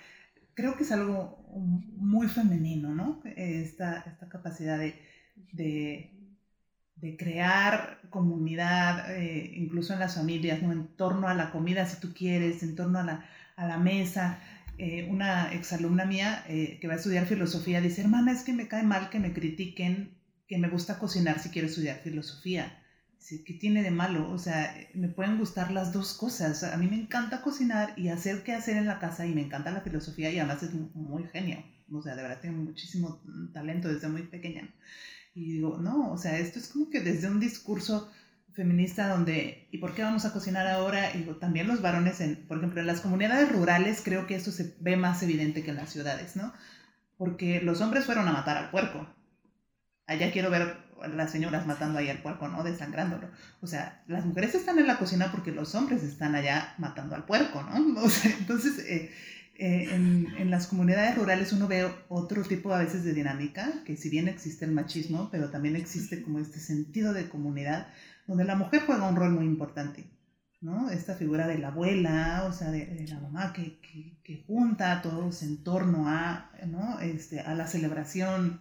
[0.56, 1.46] Creo que es algo
[1.96, 3.22] muy femenino, ¿no?
[3.36, 5.00] Esta, esta capacidad de,
[5.52, 6.10] de,
[7.18, 10.72] crear comunidad, eh, incluso en las familias, ¿no?
[10.72, 13.26] En torno a la comida, si tú quieres, en torno a la,
[13.56, 14.40] a la mesa.
[14.86, 18.68] Eh, una exalumna mía eh, que va a estudiar filosofía dice, hermana, es que me
[18.68, 22.84] cae mal que me critiquen que me gusta cocinar si quiero estudiar filosofía.
[23.46, 24.30] ¿Qué tiene de malo?
[24.30, 26.66] O sea, me pueden gustar las dos cosas.
[26.66, 29.72] A mí me encanta cocinar y hacer qué hacer en la casa y me encanta
[29.72, 31.64] la filosofía y además es muy genio.
[31.90, 33.22] O sea, de verdad tengo muchísimo
[33.54, 34.70] talento desde muy pequeña.
[35.34, 38.12] Y digo, no, o sea, esto es como que desde un discurso
[38.54, 41.16] feminista donde, ¿y por qué vamos a cocinar ahora?
[41.16, 44.76] Y también los varones, en, por ejemplo, en las comunidades rurales creo que esto se
[44.80, 46.54] ve más evidente que en las ciudades, ¿no?
[47.18, 49.08] Porque los hombres fueron a matar al puerco.
[50.06, 52.64] Allá quiero ver las señoras matando ahí al puerco, ¿no?
[52.64, 53.30] Desangrándolo.
[53.62, 57.26] O sea, las mujeres están en la cocina porque los hombres están allá matando al
[57.26, 58.02] puerco, ¿no?
[58.02, 59.12] O entonces, eh,
[59.64, 63.96] eh, en, en, las comunidades rurales uno ve otro tipo a veces de dinámica, que
[63.96, 67.88] si bien existe el machismo, pero también existe como este sentido de comunidad,
[68.28, 70.12] donde la mujer juega un rol muy importante.
[70.60, 70.90] ¿no?
[70.90, 75.02] Esta figura de la abuela, o sea, de, la mamá que, que, que, junta a
[75.02, 77.00] todos en torno a, ¿no?
[77.00, 78.60] este, a la celebración,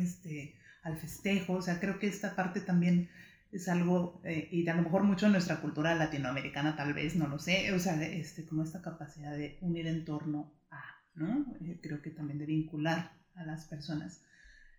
[0.00, 3.08] este, al festejo, o sea, creo que esta parte también
[3.50, 7.26] es algo, eh, y a lo mejor mucho en nuestra cultura latinoamericana tal vez, no
[7.28, 10.82] lo sé, o sea, este, como esta capacidad de unir en torno a,
[11.14, 11.46] ¿no?
[11.60, 14.22] Eh, creo que también de vincular a las personas.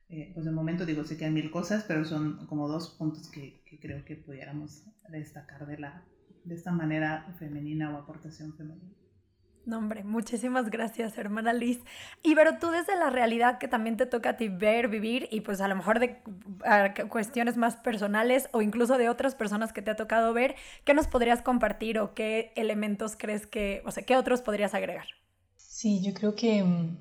[0.10, 3.30] Eh, pues de momento digo, sé que hay mil cosas, pero son como dos puntos
[3.30, 6.04] que, que creo que pudiéramos destacar de, la,
[6.44, 8.99] de esta manera femenina o aportación femenina.
[9.66, 11.80] No, hombre, muchísimas gracias, hermana Liz.
[12.24, 15.42] Y pero tú desde la realidad que también te toca a ti ver, vivir y
[15.42, 16.18] pues a lo mejor de
[17.10, 21.08] cuestiones más personales o incluso de otras personas que te ha tocado ver, ¿qué nos
[21.08, 25.06] podrías compartir o qué elementos crees que, o sea, qué otros podrías agregar?
[25.56, 26.98] Sí, yo creo que, mm,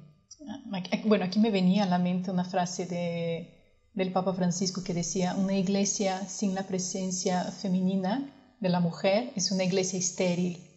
[1.07, 3.49] bueno, aquí me venía a la mente una frase de,
[3.95, 9.53] del Papa Francisco que decía, una iglesia sin la presencia femenina de la mujer es
[9.53, 10.68] una iglesia estéril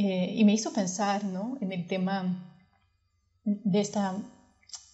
[0.00, 1.58] eh, y me hizo pensar ¿no?
[1.60, 2.56] en el tema
[3.42, 4.16] de esta,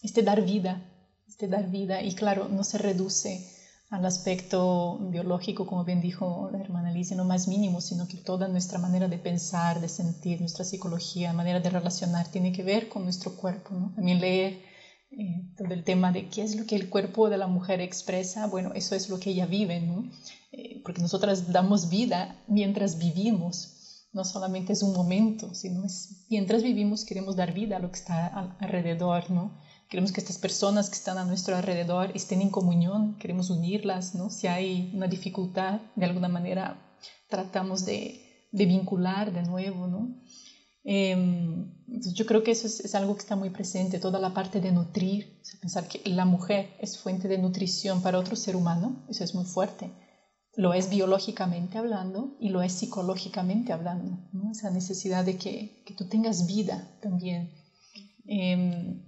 [0.03, 0.83] este dar vida,
[1.29, 3.47] este dar vida, y claro, no se reduce
[3.91, 8.49] al aspecto biológico, como bien dijo la hermana en lo más mínimo, sino que toda
[8.49, 13.05] nuestra manera de pensar, de sentir, nuestra psicología, manera de relacionar, tiene que ver con
[13.05, 13.75] nuestro cuerpo.
[13.75, 13.93] ¿no?
[13.95, 14.63] También leer
[15.11, 18.47] eh, todo el tema de qué es lo que el cuerpo de la mujer expresa,
[18.47, 20.11] bueno, eso es lo que ella vive, ¿no?
[20.51, 23.74] Eh, porque nosotras damos vida mientras vivimos,
[24.15, 27.99] no solamente es un momento, sino es mientras vivimos queremos dar vida a lo que
[27.99, 28.29] está
[28.61, 29.53] alrededor, ¿no?
[29.91, 34.31] Queremos que estas personas que están a nuestro alrededor estén en comunión, queremos unirlas, ¿no?
[34.31, 36.97] Si hay una dificultad, de alguna manera
[37.29, 40.23] tratamos de, de vincular de nuevo, ¿no?
[40.85, 44.71] Entonces yo creo que eso es, algo que está muy presente, toda la parte de
[44.71, 49.35] nutrir, pensar que la mujer es fuente de nutrición para otro ser humano, eso es
[49.35, 49.91] muy fuerte
[50.57, 54.19] lo es biológicamente hablando y lo es psicológicamente hablando,
[54.51, 57.51] esa necesidad de que, que, tú tengas vida también.
[58.27, 59.03] Em,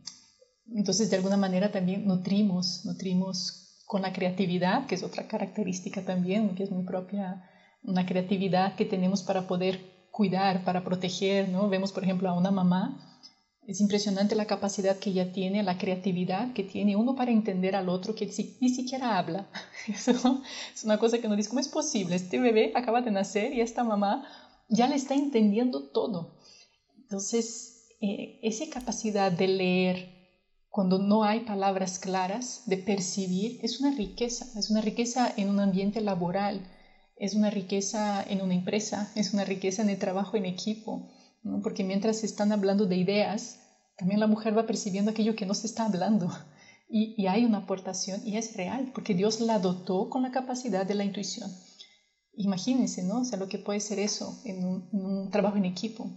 [0.75, 6.55] entonces, de alguna manera también nutrimos, nutrimos con la creatividad, que es otra característica también,
[6.57, 7.49] que es muy propia,
[7.85, 9.81] una creatividad que tenemos para poder
[10.11, 11.69] cuidar, para proteger, ¿no?
[11.69, 13.21] Vemos, por ejemplo, a una mamá
[13.66, 17.88] es impresionante la capacidad que ella tiene, la creatividad que tiene uno para entender al
[17.88, 19.48] otro que ni siquiera habla.
[19.88, 20.40] Eso
[20.72, 22.14] es una cosa que uno dice, ¿cómo es posible?
[22.14, 24.24] Este bebé acaba de nacer y esta mamá
[24.68, 26.37] ya le está entendiendo todo.
[26.96, 30.16] Entonces, eh, esa capacidad de leer
[30.70, 34.46] cuando no hay palabras claras, de percibir, es una riqueza.
[34.57, 36.61] Es una riqueza en un ambiente laboral,
[37.16, 41.09] es una riqueza en una empresa, es una riqueza en el trabajo en equipo
[41.63, 43.59] porque mientras se están hablando de ideas,
[43.97, 46.31] también la mujer va percibiendo aquello que no se está hablando.
[46.89, 50.95] Y, hay una aportación y es real, porque Dios la dotó con la capacidad de
[50.95, 51.51] la intuición.
[52.35, 53.23] Imagínense, ¿no?
[53.23, 56.09] O sea, lo que puede ser eso en un, trabajo en equipo,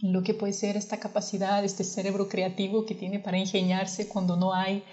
[0.00, 4.54] lo que puede ser esta capacidad, este cerebro creativo que tiene para ingeniarse cuando no
[4.54, 4.84] hay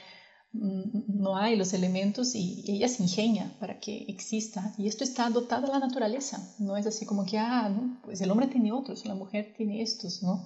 [0.58, 4.74] no hay los elementos y ella se ingenia para que exista.
[4.78, 7.70] Y esto está dotado a la naturaleza, no es así como que, ah,
[8.04, 10.46] pues el hombre tiene otros, la mujer tiene estos, ¿no?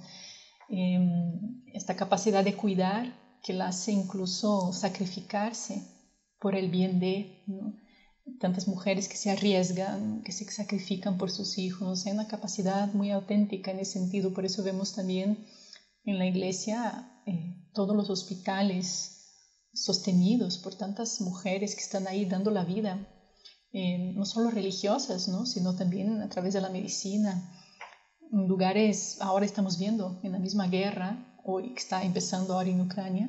[0.69, 5.83] Em, esta capacidad de cuidar que la hace incluso sacrificarse
[6.39, 7.43] por el bien de,
[8.39, 13.09] tantas mujeres que se arriesgan, que se sacrifican por sus hijos, hay una capacidad muy
[13.11, 15.45] auténtica en ese sentido, por eso vemos también
[16.05, 19.18] en la iglesia eh, todos los hospitales,
[19.73, 23.07] sostenidos por tantas mujeres que están ahí dando la vida.
[23.71, 25.45] eh, no solo religiosas, ¿no?
[25.45, 27.53] sino también a través de la medicina.
[28.31, 32.81] En lugares, ahora estamos viendo en la misma guerra, hoy que está empezando ahora en
[32.81, 33.27] Ucrania,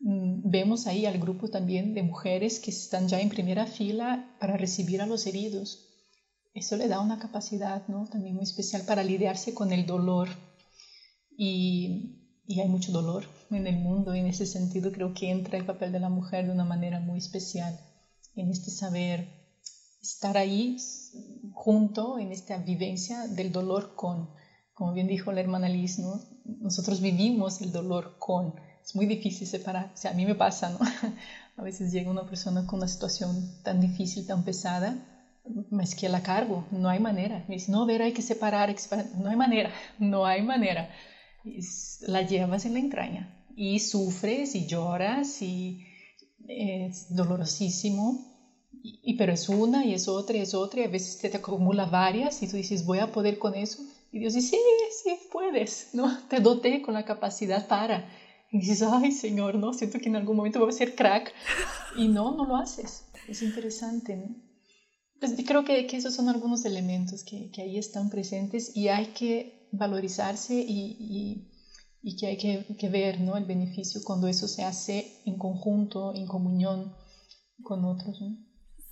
[0.00, 4.56] mm, vemos ahí al grupo también de mujeres que están ya en primera fila para
[4.56, 5.88] recibir a los heridos.
[6.54, 8.06] Eso le da una capacidad ¿no?
[8.06, 10.28] también muy especial para lidiarse con el dolor.
[11.36, 14.14] Y, y hay mucho dolor en el mundo.
[14.14, 17.00] Y en ese sentido creo que entra el papel de la mujer de una manera
[17.00, 17.78] muy especial
[18.36, 19.28] en este saber
[20.02, 20.76] estar ahí
[21.52, 24.30] junto en esta vivencia del dolor con,
[24.74, 26.20] como bien dijo la hermana Liz, ¿no?
[26.44, 30.70] nosotros vivimos el dolor con, es muy difícil separar, o sea, a mí me pasa,
[30.70, 30.78] ¿no?
[31.56, 34.96] a veces llega una persona con una situación tan difícil, tan pesada,
[35.80, 38.74] es que la cargo, no hay manera, me dice, no, ver, hay que separar, hay
[38.74, 40.90] que separar, no hay manera, no hay manera,
[42.00, 45.86] la llevas en la entraña y sufres y lloras y
[46.48, 48.34] es dolorosísimo
[48.82, 51.38] y, pero es una y es otra y es otra y a veces te, te
[51.38, 53.82] acumula varias y tú dices, voy a poder con eso.
[54.12, 54.58] Y Dios dice, sí,
[55.02, 56.18] sí, puedes, ¿no?
[56.28, 58.08] Te doté con la capacidad para.
[58.52, 59.72] Y dices, ay, Señor, ¿no?
[59.72, 61.32] Siento que en algún momento voy a ser crack.
[61.96, 63.04] Y no, no lo haces.
[63.26, 64.36] Es interesante, ¿no?
[65.18, 69.06] Pues creo que, que esos son algunos elementos que, que, ahí están presentes y hay
[69.06, 71.48] que valorizarse y,
[72.02, 73.36] y, que hay que, ver, ¿no?
[73.36, 76.94] El beneficio cuando eso se hace en conjunto, en comunión
[77.62, 78.22] con otros.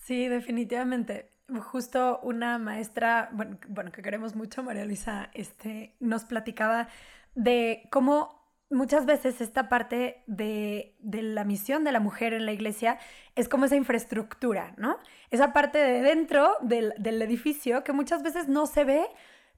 [0.04, 1.30] Sí, definitivamente.
[1.70, 6.88] Justo una maestra, bueno, bueno, que queremos mucho, María Luisa, este, nos platicaba
[7.34, 12.52] de cómo muchas veces esta parte de, de, la misión de la mujer en la
[12.52, 12.98] iglesia
[13.36, 14.96] es como esa infraestructura, ¿no?
[15.30, 19.06] Esa parte de dentro del, del edificio que muchas veces no se ve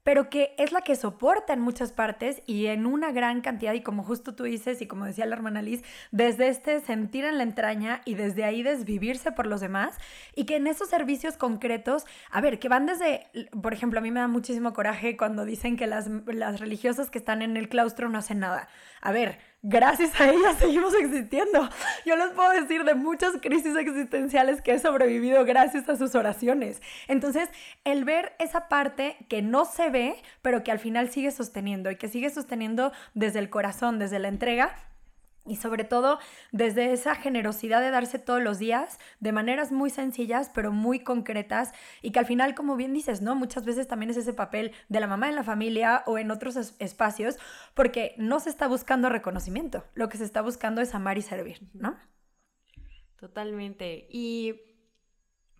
[0.05, 3.81] pero que es la que soporta en muchas partes y en una gran cantidad, y
[3.81, 5.81] como justo tú dices, y como decía la hermana Liz,
[6.11, 9.97] desde este sentir en la entraña y desde ahí desvivirse por los demás,
[10.35, 13.25] y que en esos servicios concretos, a ver, que van desde,
[13.63, 17.17] por ejemplo, a mí me da muchísimo coraje cuando dicen que las, las religiosas que
[17.17, 18.67] están en el claustro no hacen nada.
[19.01, 21.69] A ver, gracias a ellas seguimos existiendo.
[22.05, 26.81] Yo les puedo decir de muchas crisis existenciales que he sobrevivido gracias a sus oraciones.
[27.07, 27.49] Entonces,
[27.83, 31.95] el ver esa parte que no se ve, pero que al final sigue sosteniendo y
[31.95, 34.75] que sigue sosteniendo desde el corazón, desde la entrega,
[35.45, 36.19] y sobre todo
[36.51, 41.73] desde esa generosidad de darse todos los días de maneras muy sencillas pero muy concretas
[42.01, 43.35] y que al final como bien dices, ¿no?
[43.35, 46.55] Muchas veces también es ese papel de la mamá en la familia o en otros
[46.79, 47.37] espacios
[47.73, 51.61] porque no se está buscando reconocimiento, lo que se está buscando es amar y servir,
[51.73, 51.97] ¿no?
[53.17, 54.07] Totalmente.
[54.09, 54.61] Y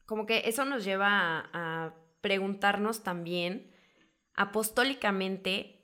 [0.06, 3.72] como que eso nos lleva a, a preguntarnos también
[4.36, 5.82] apostólicamente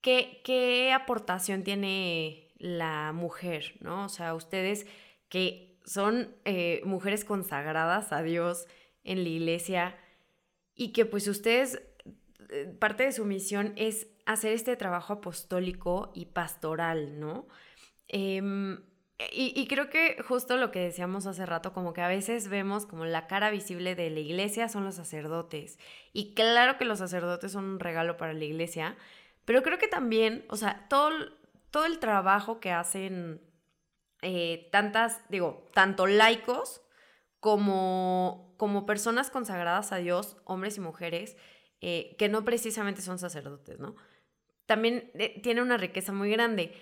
[0.00, 4.04] qué, qué aportación tiene la mujer, ¿no?
[4.04, 4.86] O sea, ustedes
[5.28, 8.66] que son eh, mujeres consagradas a Dios
[9.02, 9.96] en la iglesia
[10.74, 11.82] y que pues ustedes,
[12.50, 17.46] eh, parte de su misión es hacer este trabajo apostólico y pastoral, ¿no?
[18.08, 18.82] Em,
[19.32, 22.84] y, y, creo que justo lo que decíamos hace rato, como que a veces vemos
[22.84, 25.78] como la cara visible de la iglesia son los sacerdotes.
[26.12, 28.96] Y claro que los sacerdotes son un regalo para la iglesia,
[29.44, 31.10] pero creo que también, o sea, todo,
[31.74, 33.40] todo el trabajo que hacen
[34.22, 36.82] eh, tantas, digo, tanto laicos
[37.40, 41.36] como, como personas consagradas a Dios, hombres y mujeres,
[41.80, 43.96] eh, que no precisamente son sacerdotes, ¿no?
[44.66, 46.72] También eh, tiene una riqueza muy grande.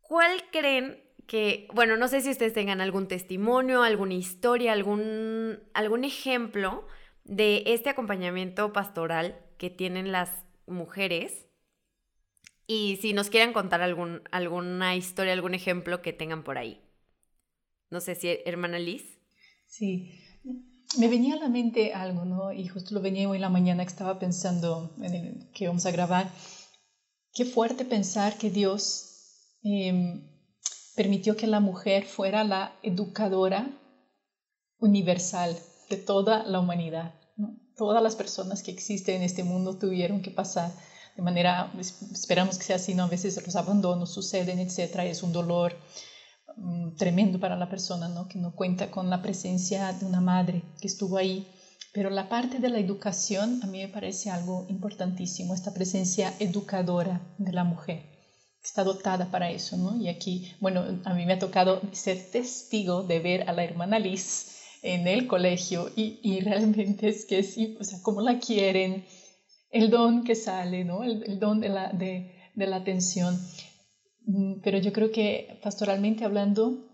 [0.00, 6.04] ¿Cuál creen que, bueno, no sé si ustedes tengan algún testimonio, alguna historia, algún, algún
[6.04, 6.86] ejemplo
[7.24, 11.51] de este acompañamiento pastoral que tienen las mujeres
[12.72, 16.80] y si nos quieren contar alguna historia, algún ejemplo que tengan por ahí.
[17.90, 19.18] No sé si, hermana Liz.
[19.66, 20.10] Sí,
[20.96, 22.50] me venía a la mente algo, ¿no?
[22.50, 25.90] Y justo lo venía hoy en la mañana que estaba pensando en que vamos a
[25.90, 26.30] grabar.
[27.34, 30.22] Qué fuerte pensar que Dios em,
[30.96, 33.70] permitió que la mujer fuera la educadora
[34.78, 35.54] universal
[35.90, 37.20] de toda la humanidad.
[37.36, 37.54] ¿no?
[37.76, 40.72] Todas las personas que existen en este mundo tuvieron que pasar
[41.16, 43.04] de manera, esperamos que sea así, ¿no?
[43.04, 45.76] A veces los abandonos suceden, etcétera, es un dolor
[46.56, 48.28] um, tremendo para la persona, ¿no?
[48.28, 51.46] Que no cuenta con la presencia de una madre que estuvo ahí.
[51.92, 57.20] Pero la parte de la educación a mí me parece algo importantísimo, esta presencia educadora
[57.36, 58.00] de la mujer,
[58.62, 59.96] que está dotada para eso, ¿no?
[59.96, 63.98] Y aquí, bueno, a mí me ha tocado ser testigo de ver a la hermana
[63.98, 69.04] Liz en el colegio y, y realmente es que sí, o sea, cómo la quieren,
[69.72, 71.02] el don que sale, ¿no?
[71.02, 73.40] el, don de la, de, la atención.
[74.26, 76.88] Mm, pero yo creo que pastoralmente hablando,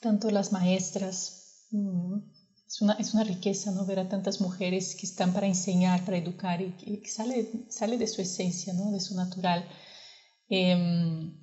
[0.00, 2.18] tanto las maestras, mm,
[2.66, 3.86] es una, es una riqueza ¿no?
[3.86, 8.08] ver a tantas mujeres que están para enseñar, para educar y que, sale, sale de
[8.08, 8.90] su esencia, ¿no?
[8.90, 9.64] de su natural.
[10.50, 11.34] Em,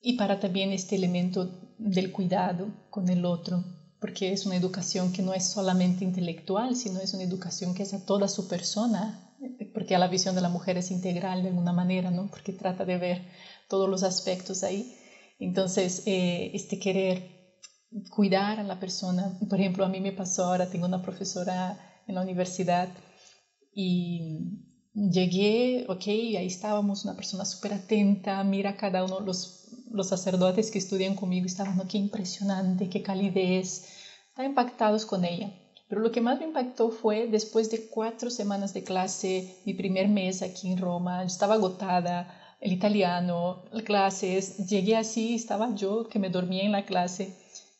[0.00, 3.64] y para también este elemento del cuidado con el otro,
[4.00, 7.94] porque es una educación que no es solamente intelectual, sino es una educación que es
[7.94, 9.23] a toda su persona,
[9.84, 12.26] porque la visión de la mujer es integral de alguna manera, ¿no?
[12.30, 13.20] porque trata de ver
[13.68, 14.96] todos los aspectos ahí.
[15.38, 17.52] Entonces, eh, este querer
[18.08, 19.38] cuidar a la persona.
[19.46, 22.88] Por ejemplo, a mí me pasó ahora, tengo una profesora en la universidad
[23.74, 24.38] y
[24.94, 30.78] llegué, ok, ahí estábamos, una persona súper atenta, mira cada uno, los, los sacerdotes que
[30.78, 33.84] estudian conmigo estaban, qué impresionante, qué calidez,
[34.30, 35.52] están impactados con ella.
[35.88, 40.08] Pero lo que más me impactó fue después de cuatro semanas de clase, mi primer
[40.08, 46.18] mes aquí en Roma, estaba agotada, el italiano, las clases, llegué así, estaba yo que
[46.18, 47.36] me dormía en la clase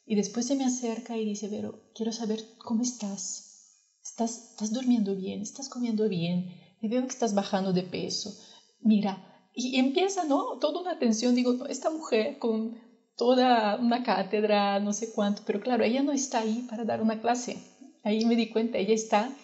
[0.07, 3.50] y después se me acerca y dice, Vero, quiero saber cómo estás.
[4.02, 5.40] ¿Estás, estás durmiendo bien?
[5.40, 6.55] ¿Estás comiendo bien?
[6.82, 8.34] Me veo que estás bajando de peso.
[8.80, 10.59] Mira, y empieza, ¿no?
[10.61, 11.34] Toda una atención.
[11.34, 12.78] Digo, esta mujer con
[13.16, 17.20] toda una cátedra, no sé cuánto, pero claro, ella no está ahí para dar una
[17.20, 17.57] clase.
[18.05, 19.34] Ahí me di cuenta, ella está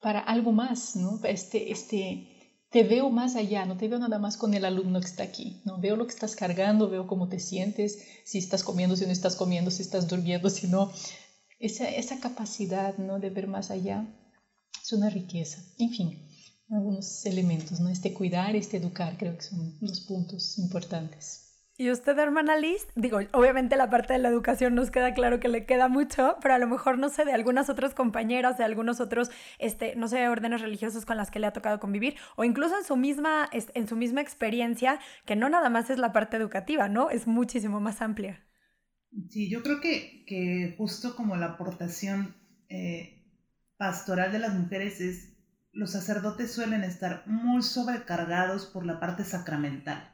[0.00, 1.20] para algo más, ¿no?
[1.24, 5.06] Este, este, te veo más allá, no te veo nada más con el alumno que
[5.06, 8.96] está aquí, no veo lo que estás cargando, veo cómo te sientes, si estás comiendo,
[8.96, 10.90] si no estás comiendo, si estás durmiendo, si no.
[11.58, 13.18] Esa, esa capacidad ¿no?
[13.18, 14.06] de ver más allá
[14.82, 15.62] es una riqueza.
[15.78, 16.26] En fin,
[16.70, 17.90] algunos elementos, ¿no?
[17.90, 21.49] este cuidar, este educar, creo que son los puntos importantes.
[21.80, 25.48] Y usted, hermana Liz, digo, obviamente la parte de la educación nos queda claro que
[25.48, 29.00] le queda mucho, pero a lo mejor, no sé, de algunas otras compañeras, de algunos
[29.00, 32.76] otros, este, no sé, órdenes religiosos con las que le ha tocado convivir, o incluso
[32.76, 36.90] en su misma, en su misma experiencia, que no nada más es la parte educativa,
[36.90, 37.08] ¿no?
[37.08, 38.44] Es muchísimo más amplia.
[39.30, 42.36] Sí, yo creo que, que justo como la aportación
[42.68, 43.24] eh,
[43.78, 45.32] pastoral de las mujeres es,
[45.72, 50.12] los sacerdotes suelen estar muy sobrecargados por la parte sacramental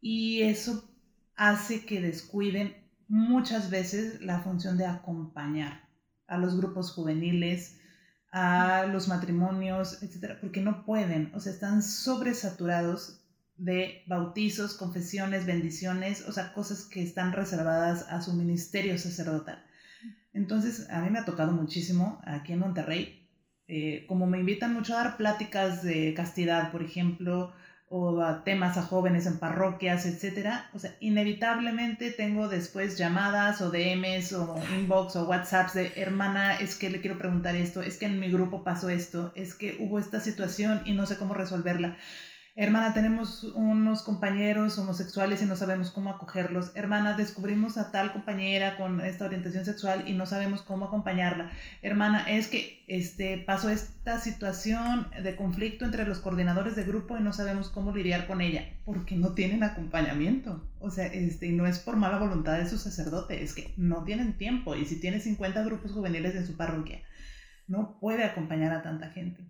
[0.00, 0.88] y eso
[1.36, 2.76] hace que descuiden
[3.08, 5.88] muchas veces la función de acompañar
[6.26, 7.78] a los grupos juveniles,
[8.30, 13.20] a los matrimonios, etcétera, porque no pueden, o sea, están sobresaturados
[13.56, 19.64] de bautizos, confesiones, bendiciones, o sea, cosas que están reservadas a su ministerio sacerdotal.
[20.32, 23.26] Entonces, a mí me ha tocado muchísimo aquí en Monterrey,
[23.66, 27.52] eh, como me invitan mucho a dar pláticas de castidad, por ejemplo,
[27.90, 33.70] o a temas a jóvenes en parroquias, etcétera, o sea, inevitablemente tengo después llamadas o
[33.70, 38.06] DMs o inbox o WhatsApps de hermana, es que le quiero preguntar esto, es que
[38.06, 41.96] en mi grupo pasó esto, es que hubo esta situación y no sé cómo resolverla.
[42.60, 46.72] Hermana, tenemos unos compañeros homosexuales y no sabemos cómo acogerlos.
[46.74, 51.52] Hermana, descubrimos a tal compañera con esta orientación sexual y no sabemos cómo acompañarla.
[51.82, 57.20] Hermana, es que este, pasó esta situación de conflicto entre los coordinadores de grupo y
[57.20, 60.68] no sabemos cómo lidiar con ella, porque no tienen acompañamiento.
[60.80, 64.36] O sea, este, no es por mala voluntad de su sacerdote, es que no tienen
[64.36, 64.74] tiempo.
[64.74, 67.02] Y si tiene 50 grupos juveniles en su parroquia,
[67.68, 69.46] no puede acompañar a tanta gente.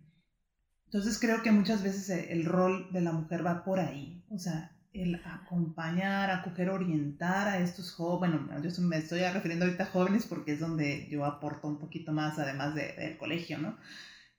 [0.89, 4.39] Entonces creo que muchas veces eh, el rol de la mujer va por ahí, o
[4.39, 9.89] sea, el acompañar, acoger, orientar a estos jóvenes, bueno, yo me estoy refiriendo ahorita a
[9.89, 13.77] jóvenes porque es donde yo aporto un poquito más, además del colegio, ¿no?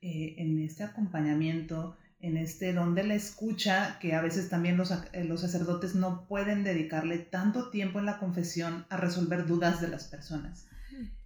[0.01, 5.23] Eh, en este acompañamiento, en este donde la escucha, que a veces también los, eh,
[5.25, 10.05] los sacerdotes no pueden dedicarle tanto tiempo en la confesión a resolver dudas de las
[10.05, 10.67] personas.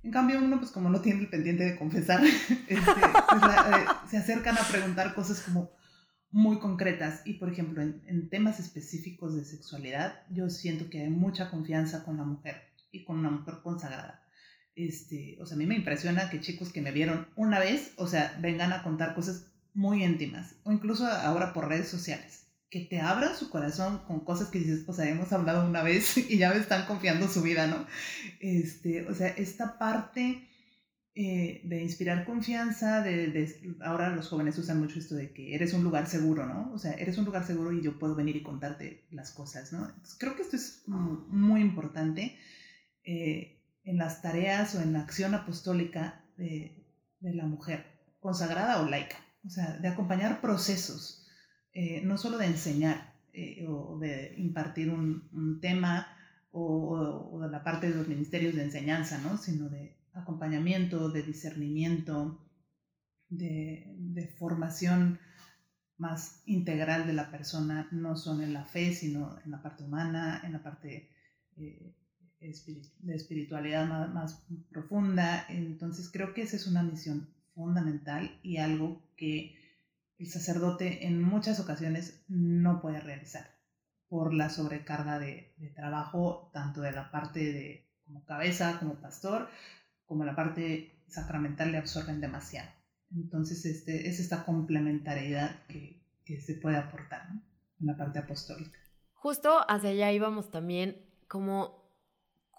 [0.04, 2.24] En cambio, uno, pues como no tiene el pendiente de confesar,
[2.68, 5.72] este, pues, eh, se acercan a preguntar cosas como
[6.32, 7.22] muy concretas.
[7.26, 12.18] Y, por ejemplo, en, temas específicos de sexualidad, yo siento que hay mucha confianza con
[12.18, 14.24] la mujer y con una mujer consagrada.
[14.76, 18.08] Este, o sea, a mí me impresiona que chicos que me vieron una vez, o
[18.08, 22.43] sea, vengan a contar cosas muy íntimas, o incluso ahora por redes sociales
[22.74, 26.18] que te abran su corazón con cosas que dices, o sea, hemos hablado una vez
[26.32, 27.86] y ya me están confiando su vida, ¿no?
[28.40, 30.50] Este, o sea, esta parte
[31.14, 35.84] eh, de inspirar confianza, de, ahora los jóvenes usan mucho esto de que eres un
[35.84, 36.74] lugar seguro, ¿no?
[36.74, 39.94] O sea, eres un lugar seguro y yo puedo venir y contarte las cosas, ¿no?
[40.18, 42.36] creo que esto es muy importante
[43.04, 46.88] eh, en las tareas o en la acción apostólica de,
[47.20, 47.86] de la mujer,
[48.20, 51.23] consagrada o laica, o sea, de acompañar procesos
[51.74, 56.08] eh, no solo de enseñar eh, o de impartir un, tema
[56.52, 59.38] o, de la parte de los ministerios de enseñanza, ¿no?
[59.40, 62.40] sino de acompañamiento, de discernimiento,
[63.30, 65.20] de, formación
[65.98, 70.42] más integral de la persona, no solo en la fe, sino en la parte humana,
[70.44, 71.10] en la parte
[71.58, 71.96] eh,
[72.40, 75.46] de espiritualidad más, más, profunda.
[75.50, 79.63] Entonces creo que esa es una misión fundamental y algo que
[80.18, 83.46] el sacerdote en muchas ocasiones no puede realizar
[84.08, 89.50] por la sobrecarga de, de trabajo, tanto de la parte de como cabeza, como pastor,
[90.06, 92.70] como la parte sacramental le absorben demasiado.
[93.16, 97.28] Entonces este, es esta complementariedad que, que se puede aportar
[97.80, 98.80] en la parte apostólica.
[99.14, 101.84] Justo hacia allá íbamos también, como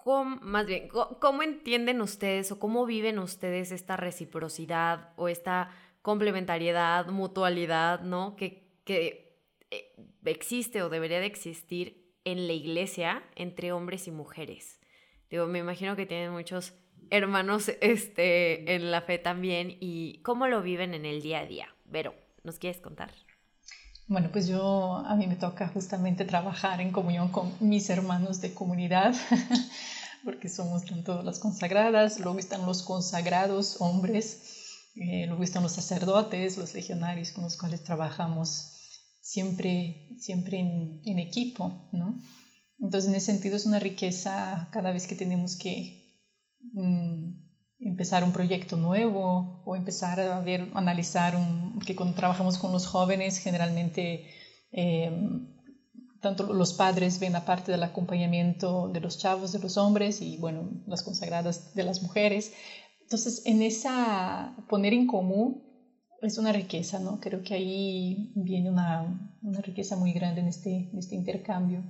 [0.05, 5.71] ¿Cómo, más bien, ¿cómo entienden ustedes o cómo viven ustedes esta reciprocidad o esta
[6.05, 8.35] complementariedad, mutualidad, ¿no?
[8.35, 9.41] Que, que
[9.71, 9.95] eh,
[10.25, 14.79] existe o debería de existir en la iglesia entre hombres y mujeres.
[15.31, 16.75] Digo, me imagino que tienen muchos
[17.09, 21.75] hermanos este, en la fe también y cómo lo viven en el día a día.
[21.85, 23.11] Vero, ¿nos quieres contar?
[24.05, 28.53] Bueno, pues yo a mí me toca justamente trabajar en comunión con mis hermanos de
[28.53, 29.15] comunidad,
[30.23, 34.54] porque somos tanto las consagradas, luego están los consagrados hombres,
[34.95, 38.71] eh, luego están los sacerdotes, los legionarios con los cuales trabajamos
[39.19, 42.21] siempre, siempre en, equipo, ¿no?
[42.79, 46.23] Entonces, en ese sentido es una riqueza cada vez que tenemos que
[46.73, 47.45] mm,
[47.79, 52.87] empezar un proyecto nuevo o empezar a ver, analizar, un, que cuando trabajamos con los
[52.87, 54.29] jóvenes, generalmente
[54.71, 55.11] eh,
[56.21, 60.37] tanto los padres ven la parte del acompañamiento de los chavos, de los hombres y
[60.37, 62.53] bueno, las consagradas de las mujeres.
[63.05, 65.63] Entonces, en esa poner en común
[66.21, 67.19] es una riqueza, ¿no?
[67.19, 71.83] Creo que ahí viene una, una riqueza muy grande en este, en este intercambio.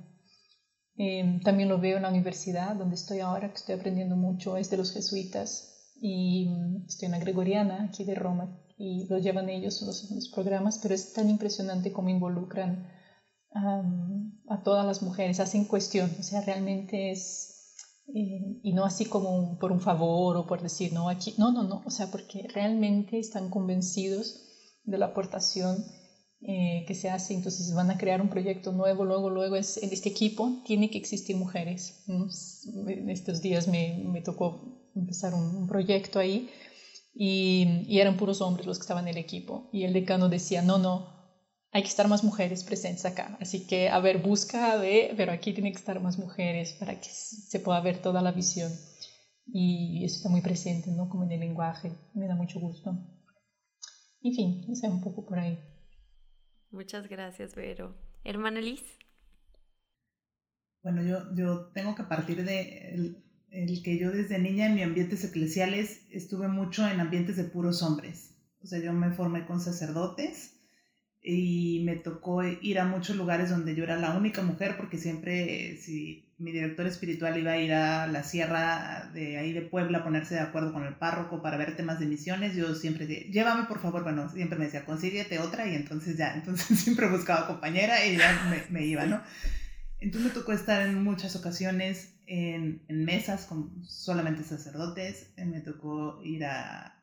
[0.97, 4.69] Eh, también lo veo en la universidad, donde estoy ahora, que estoy aprendiendo mucho, es
[4.69, 9.49] de los jesuitas y mm, estoy en la Gregoriana aquí de Roma y lo llevan
[9.49, 12.91] ellos los, los programas, pero es tan impresionante cómo involucran
[13.55, 17.54] a todas las mujeres, hacen cuestión, o sea, realmente es,
[18.13, 21.63] eh, y no así como por un favor o por decir, no, aquí, no, no,
[21.63, 24.41] no, o sea, porque realmente están convencidos
[24.83, 25.83] de la aportación
[26.41, 29.91] eh, que se hace, entonces van a crear un proyecto nuevo, luego, luego es, en
[29.91, 32.03] este equipo tiene que existir mujeres.
[32.07, 36.49] En estos días me, me tocó empezar un, proyecto ahí
[37.15, 39.69] y, y, eran puros hombres los que estaban en el equipo.
[39.73, 41.14] Y el decano decía, no, no,
[41.75, 43.37] hay que estar más mujeres presentes acá.
[43.41, 47.09] Así que, a ver, busca, ve, pero aquí tiene que estar más mujeres para que
[47.09, 48.71] se pueda ver toda la visión.
[49.45, 51.09] Y eso está muy presente, ¿no?
[51.09, 51.91] Como en el lenguaje.
[52.13, 52.91] Me da mucho gusto.
[54.21, 55.59] En fin, o sea, un poco por ahí.
[56.71, 57.93] Muchas gracias, Vero.
[58.23, 58.83] Hermana Liz.
[60.81, 63.21] Bueno, yo, yo tengo que partir de
[63.51, 67.83] el que yo desde niña en mis ambientes eclesiales estuve mucho en ambientes de puros
[67.83, 68.33] hombres.
[68.63, 70.54] O sea, yo me formé con sacerdotes
[71.27, 75.75] y me tocó ir a muchos lugares donde yo era la única mujer porque siempre
[75.81, 80.03] si mi director espiritual iba a ir a la sierra de ahí de Puebla a
[80.03, 83.63] ponerse de acuerdo con el párroco para ver temas de misiones, yo siempre decía, llévame
[83.63, 88.05] por favor, bueno, siempre me decía, consíguete otra y entonces ya, entonces siempre buscaba compañera
[88.05, 89.21] y ya me, me iba, ¿no?
[89.99, 95.31] Entonces me tocó estar en muchas ocasiones en, en mesas con solamente sacerdotes.
[95.37, 96.94] Eh, me tocó ir a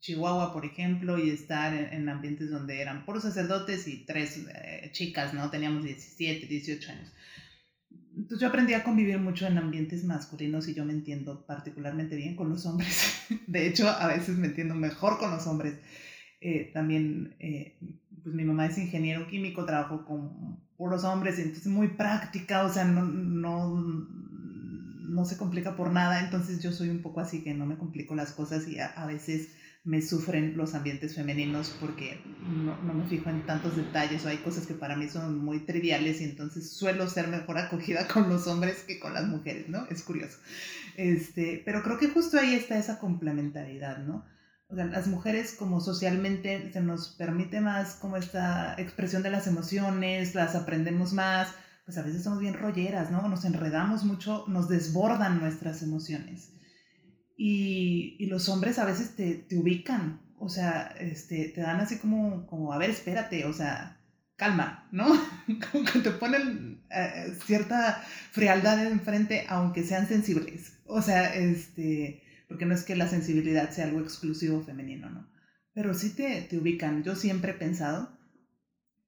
[0.00, 5.34] Chihuahua, por ejemplo, y estar en, ambientes donde eran puros sacerdotes y tres eh, chicas,
[5.34, 5.50] ¿no?
[5.50, 7.12] Teníamos 17, 18 años.
[8.16, 12.36] Entonces yo aprendí a convivir mucho en ambientes masculinos y yo me entiendo particularmente bien
[12.36, 13.22] con los hombres.
[13.46, 15.74] De hecho, a veces me entiendo mejor con los hombres.
[16.40, 17.36] Eh, también,
[18.22, 22.84] pues mi mamá es ingeniero químico, trabajo con puros hombres, entonces muy práctica, o sea,
[22.84, 24.08] no, no,
[25.10, 28.14] no se complica por nada, entonces yo soy un poco así que no me complico
[28.14, 29.50] las cosas y a, veces
[29.82, 34.38] me sufren los ambientes femeninos porque no, no, me fijo en tantos detalles o hay
[34.38, 38.46] cosas que para mí son muy triviales y entonces suelo ser mejor acogida con los
[38.46, 39.86] hombres que con las mujeres, ¿no?
[39.86, 40.38] Es curioso.
[40.96, 44.24] Este, pero creo que justo ahí está esa complementariedad, ¿no?
[44.68, 49.46] O sea, las mujeres como socialmente se nos permite más como esta expresión de las
[49.46, 51.48] emociones, las aprendemos más,
[51.84, 53.26] pues a veces somos bien rolleras, ¿no?
[53.28, 56.52] Nos enredamos mucho, nos desbordan nuestras emociones.
[57.42, 61.96] Y, y los hombres a veces te, te, ubican, o sea, este, te dan así
[61.96, 63.98] como, como, a ver, espérate, o sea,
[64.36, 65.06] calma, ¿no?
[65.72, 70.74] como que te ponen eh, cierta frialdad enfrente, aunque sean sensibles.
[70.84, 75.26] O sea, este, porque no es que la sensibilidad sea algo exclusivo femenino, ¿no?
[75.72, 77.04] Pero sí te, te ubican.
[77.04, 78.18] Yo siempre he pensado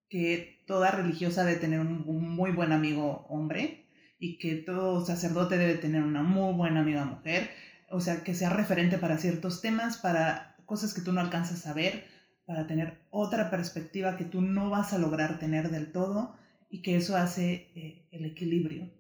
[0.09, 3.85] que toda religiosa debe tener un, muy buen amigo hombre
[4.19, 7.51] y que todo sacerdote debe tener una muy buena amiga mujer,
[7.93, 11.75] o sea, que sea referente para ciertos temas, para cosas que tú no alcanzas a
[11.75, 12.05] ver,
[12.47, 16.35] para tener otra perspectiva que tú no vas a lograr tener del todo
[16.71, 18.91] y que eso hace eh, el equilibrio,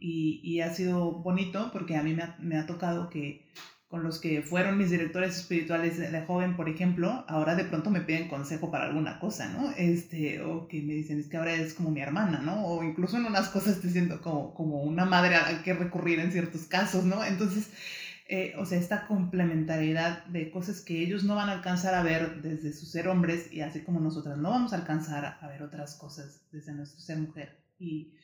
[0.00, 3.46] Y, y, ha sido bonito porque a mí me ha, me ha, tocado que
[3.88, 8.00] con los que fueron mis directores espirituales de, joven, por ejemplo, ahora de pronto me
[8.00, 9.70] piden consejo para alguna cosa, ¿no?
[9.76, 12.66] Este, o que me dicen, es que ahora es como mi hermana, ¿no?
[12.66, 16.20] O incluso en unas cosas te siento como, como una madre a la que recurrir
[16.20, 17.22] en ciertos casos, ¿no?
[17.22, 17.70] Entonces,
[18.34, 22.40] eh, o sea, esta complementariedad de cosas que ellos no van a alcanzar a ver
[22.40, 25.96] desde su ser hombres y así como nosotras no vamos a alcanzar a ver otras
[25.96, 27.62] cosas desde nuestro ser mujer.
[27.78, 28.14] Y,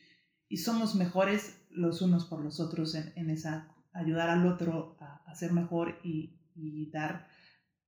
[0.47, 5.35] y somos mejores los unos por los otros en, en esa ayudar al otro a,
[5.35, 7.27] ser mejor y, y, dar.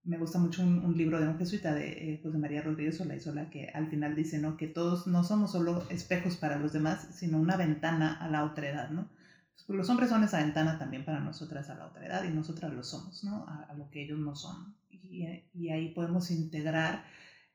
[0.04, 3.70] Me gusta mucho un, libro de un jesuita de eh, José María Rodríguez Sola que
[3.74, 4.58] al final dice ¿no?
[4.58, 8.70] que todos no somos solo espejos para los demás, sino una ventana a la otra
[8.70, 8.92] edad.
[8.92, 9.10] ¿no?
[9.56, 12.74] Pues, los hombres son esa ventana también para nosotras a la otra edad y nosotras
[12.74, 13.46] lo somos, ¿no?
[13.48, 14.76] A, lo que ellos no son.
[14.90, 17.06] Y, y, ahí podemos integrar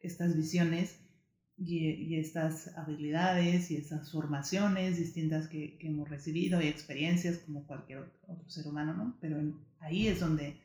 [0.00, 0.98] estas visiones
[1.58, 7.66] y, y, estas habilidades y estas formaciones distintas que, que, hemos recibido y experiencias como
[7.66, 9.18] cualquier otro ser humano, ¿no?
[9.20, 9.38] Pero
[9.80, 10.58] ahí es donde,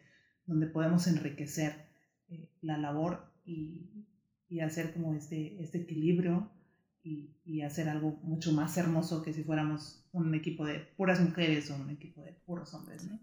[0.46, 1.86] donde podemos enriquecer
[2.30, 4.06] eh, la labor y,
[4.48, 6.50] y, hacer como este, este equilibrio
[7.04, 11.76] y, hacer algo mucho más hermoso que si fuéramos un equipo de puras mujeres o
[11.76, 13.04] un equipo de puros hombres.
[13.04, 13.20] ¿no?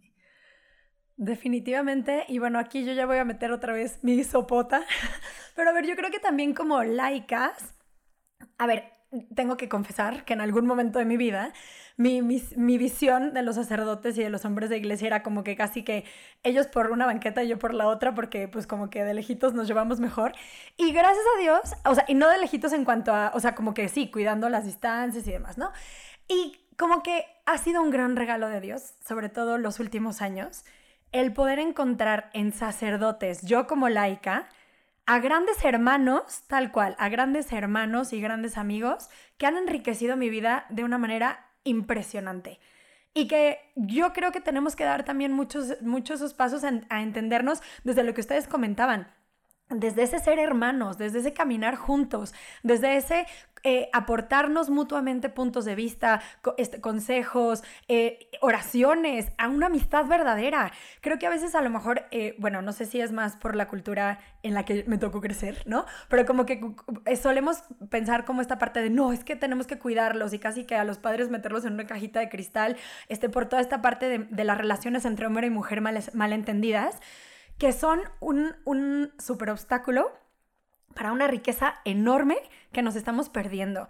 [1.17, 4.85] Definitivamente, y bueno, aquí yo ya voy a meter otra vez mi sopota,
[5.57, 7.75] pero a ver, yo creo que también como laicas,
[8.59, 8.98] a ver,
[9.35, 11.53] tengo que confesar que en algún momento de mi vida
[11.97, 15.57] mi, mi, visión de los sacerdotes y de los hombres de iglesia era como que
[15.57, 16.05] casi que
[16.43, 19.55] ellos por una banqueta y yo por la otra porque pues como que de lejitos
[19.55, 20.33] nos llevamos mejor
[20.77, 23.55] y gracias a Dios, o sea, y no de lejitos en cuanto a, o sea,
[23.55, 25.73] como que sí, cuidando las distancias y demás, ¿no?
[26.29, 30.65] Y como que ha sido un gran regalo de Dios, sobre todo los últimos años,
[31.13, 34.49] el poder encontrar en sacerdotes, yo como laica,
[35.09, 40.29] a grandes hermanos, tal cual, a grandes hermanos y grandes amigos que han enriquecido mi
[40.29, 42.61] vida de una manera impresionante.
[43.15, 48.05] Y que yo creo que tenemos que dar también muchos, muchos pasos a entendernos desde
[48.05, 49.09] lo que ustedes comentaban
[49.71, 53.27] desde ese ser hermanos, desde ese caminar juntos, desde ese
[53.65, 56.21] eh, aportarnos mutuamente puntos de vista,
[56.57, 60.73] este, consejos, eh, oraciones, a una amistad verdadera.
[61.01, 63.57] Creo que a veces a lo mejor, eh, bueno, no sé si es más por
[63.57, 65.87] la cultura en la que me tocó crecer, ¿no?
[66.09, 66.61] Pero como que
[67.21, 70.77] solemos pensar como esta parte de, no, es que tenemos que cuidarlos y casi que
[70.77, 72.77] a los padres meterlos en una cajita de cristal,
[73.09, 77.01] este, por toda esta parte de, las relaciones entre hombre y mujer mal, malentendidas
[77.59, 80.13] que son un, un super obstáculo
[80.95, 82.37] para una riqueza enorme
[82.73, 83.89] que nos estamos perdiendo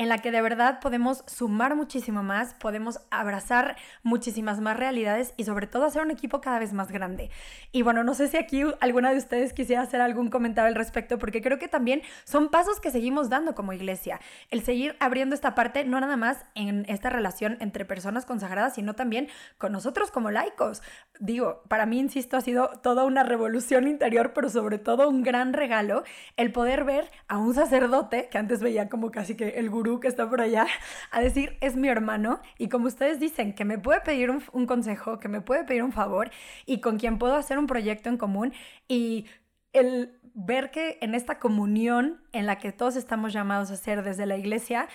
[0.00, 5.44] en la que de verdad podemos sumar muchísimo más, podemos abrazar muchísimas más realidades y
[5.44, 7.28] sobre todo hacer un equipo cada vez más grande.
[7.70, 11.18] Y bueno, no sé si aquí alguna de ustedes quisiera hacer algún comentario al respecto,
[11.18, 14.20] porque creo que también son pasos que seguimos dando como iglesia.
[14.48, 18.94] El seguir abriendo esta parte, no nada más en esta relación entre personas consagradas, sino
[18.94, 19.28] también
[19.58, 20.80] con nosotros como laicos.
[21.18, 25.52] Digo, para mí, insisto, ha sido toda una revolución interior, pero sobre todo un gran
[25.52, 26.04] regalo
[26.38, 30.08] el poder ver a un sacerdote, que antes veía como casi que el gurú que
[30.08, 30.66] está por allá
[31.10, 35.18] a decir, es mi hermano y como ustedes dicen, que me puede pedir un, consejo,
[35.18, 36.30] que me puede pedir un favor
[36.66, 38.52] y con quien puedo hacer un proyecto en común
[38.86, 39.26] y
[39.72, 44.26] el ver que en esta comunión en la que todos estamos llamados a ser desde
[44.26, 44.88] la iglesia,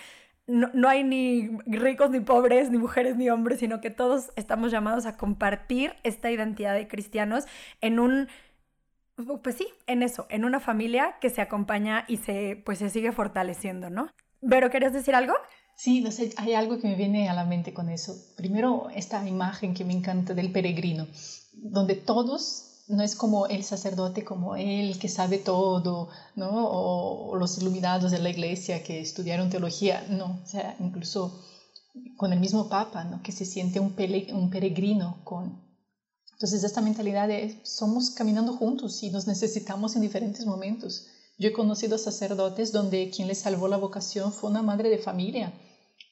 [0.46, 4.70] no, no, hay ni ricos ni pobres, ni mujeres ni hombres, sino que todos estamos
[4.70, 7.46] llamados a compartir esta identidad de cristianos
[7.80, 8.28] en un,
[9.42, 13.12] pues sí, en eso, en una familia que se acompaña y se, pues se sigue
[13.12, 14.08] fortaleciendo, ¿no?
[14.48, 15.34] Vero, ¿querías decir algo?
[15.76, 18.16] Sí, no sé, hay algo que me viene a la mente con eso.
[18.36, 21.08] Primero, esta imagen que me encanta del peregrino,
[21.52, 26.48] donde todos, no es como el sacerdote, como él que sabe todo, ¿no?
[26.52, 31.42] O, los iluminados de la iglesia que estudiaron teología, no, o sea, incluso
[32.16, 33.20] con el mismo Papa, ¿no?
[33.24, 33.96] Que se siente un,
[34.32, 35.60] un peregrino con...
[36.34, 41.08] Entonces, esta mentalidad de somos caminando juntos y nos necesitamos en diferentes momentos.
[41.38, 45.52] Yo he conocido sacerdotes donde quien les salvó la vocación fue una madre de familia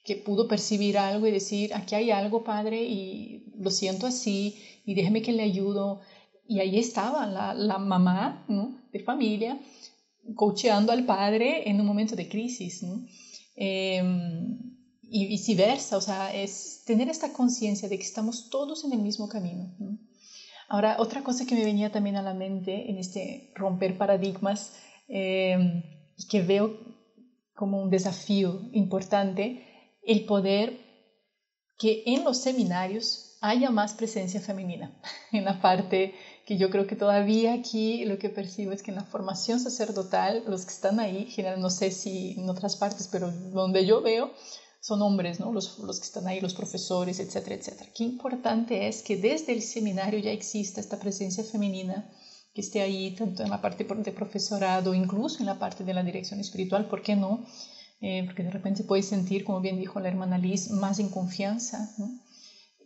[0.04, 4.54] que pudo percibir algo y decir, aquí hay algo, padre, y lo siento así,
[4.84, 6.00] y déjeme que le ayudo.
[6.46, 8.46] Y ahí estaba la, mamá
[8.92, 9.58] de familia
[10.34, 12.84] coacheando al padre en un momento de crisis.
[13.56, 14.58] Em,
[15.02, 19.28] y viceversa, o sea, es tener esta conciencia de que estamos todos en el mismo
[19.28, 19.74] camino.
[20.68, 24.72] Ahora, otra cosa que me venía también a la mente en este romper paradigmas
[25.08, 25.82] eh,
[26.28, 26.78] que veo
[27.54, 29.64] como un desafío importante
[30.02, 30.78] el poder
[31.78, 34.94] que en los seminarios haya más presencia femenina.
[35.32, 36.14] En la parte
[36.46, 40.44] que yo creo que todavía aquí lo que percibo es que en la formación sacerdotal,
[40.46, 44.30] los que están ahí, general, no sé si en otras partes, pero donde yo veo,
[44.80, 45.52] son hombres, ¿no?
[45.52, 47.90] Los, los, que están ahí, los profesores, etcétera, etcétera.
[47.94, 52.10] Qué importante es que desde el seminario ya exista esta presencia femenina
[52.54, 56.04] que esté ahí, tanto en la parte de profesorado, incluso en la parte de la
[56.04, 57.44] dirección espiritual, ¿por qué no?
[58.00, 61.90] Eh, porque de repente puedes sentir, como bien dijo la hermana Liz, más en confianza,
[61.98, 62.20] ¿no?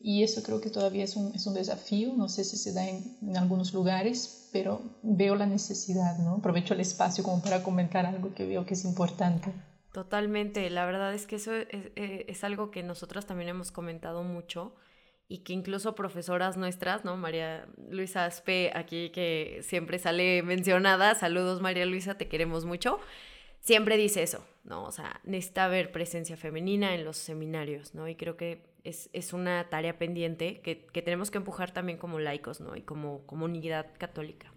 [0.00, 2.88] Y eso creo que todavía es un, es un desafío, no sé si se da
[2.88, 6.36] en, en, algunos lugares, pero veo la necesidad, ¿no?
[6.36, 9.52] Aprovecho el espacio como para comentar algo que veo que es importante.
[9.92, 14.22] Totalmente, la verdad es que eso es, eh, es, algo que nosotras también hemos comentado
[14.22, 14.74] mucho
[15.28, 17.16] y que incluso profesoras nuestras, ¿no?
[17.16, 22.98] María Luisa Aspe, aquí que siempre sale mencionada, saludos María Luisa, te queremos mucho,
[23.60, 24.84] siempre dice eso, ¿no?
[24.84, 28.08] O sea, necesita haber presencia femenina en los seminarios, ¿no?
[28.08, 32.18] Y creo que es, es una tarea pendiente que, que, tenemos que empujar también como
[32.18, 32.74] laicos, ¿no?
[32.74, 34.50] Y como comunidad católica.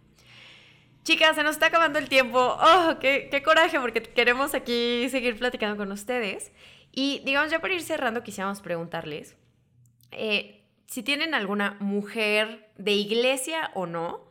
[1.03, 2.37] Chicas, se nos está acabando el tiempo.
[2.39, 3.79] ¡Oh, qué, qué coraje!
[3.79, 6.51] Porque queremos aquí seguir platicando con ustedes.
[6.91, 9.35] Y digamos, ya para ir cerrando, quisiéramos preguntarles
[10.11, 10.60] eh,
[10.91, 14.29] si tienen alguna mujer de iglesia o no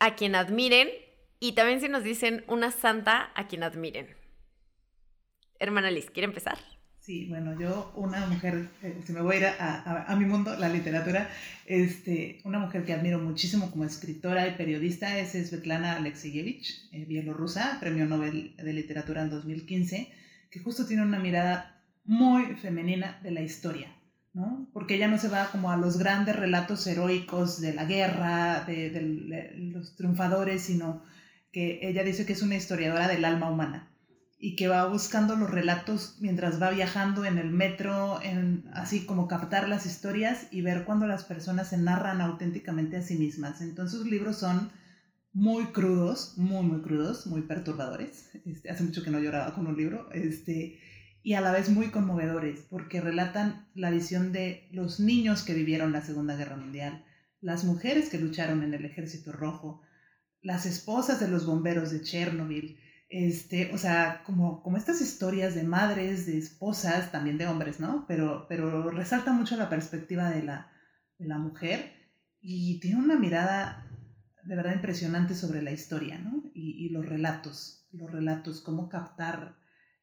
[0.00, 0.88] a quien admiren
[1.38, 4.08] y también si nos dicen una santa a quien admiren.
[5.60, 6.58] Hermana Liz, ¿quiere empezar?
[6.98, 10.68] Sí, bueno, yo una mujer, eh, si me voy a ir a, mi mundo, la
[10.68, 11.30] literatura,
[11.66, 17.78] este, una mujer que admiro muchísimo como escritora y periodista es Svetlana Alexeyevich, eh, bielorrusa,
[17.78, 20.12] premio Nobel de Literatura en 2015,
[20.50, 23.94] que justo tiene una mirada muy femenina de la historia,
[24.32, 24.68] ¿no?
[24.72, 28.90] Porque ella no se va como a los grandes relatos heroicos de la guerra, de,
[28.90, 31.02] de, de los triunfadores, sino
[31.52, 33.90] que ella dice que es una historiadora del alma humana
[34.42, 39.28] y que va buscando los relatos mientras va viajando en el metro, en, así como
[39.28, 43.60] captar las historias y ver cuando las personas se narran auténticamente a sí mismas.
[43.60, 44.72] Entonces sus libros son
[45.34, 48.30] muy crudos, muy, muy crudos, muy perturbadores.
[48.46, 50.10] Este, hace mucho que no lloraba con un libro.
[50.12, 50.78] Este,
[51.22, 55.92] y a la vez muy conmovedores, porque relatan la visión de los niños que vivieron
[55.92, 57.04] la Segunda Guerra Mundial,
[57.40, 59.82] las mujeres que lucharon en el Ejército Rojo,
[60.42, 62.78] las esposas de los bomberos de Chernobyl,
[63.10, 68.06] este, o sea, como, como estas historias de madres, de esposas, también de hombres, ¿no?
[68.06, 70.70] Pero, pero resalta mucho la perspectiva de la,
[71.18, 71.92] de la mujer
[72.40, 73.86] y tiene una mirada
[74.44, 76.50] de verdad impresionante sobre la historia, ¿no?
[76.54, 79.56] Y, y los relatos, los relatos, cómo captar,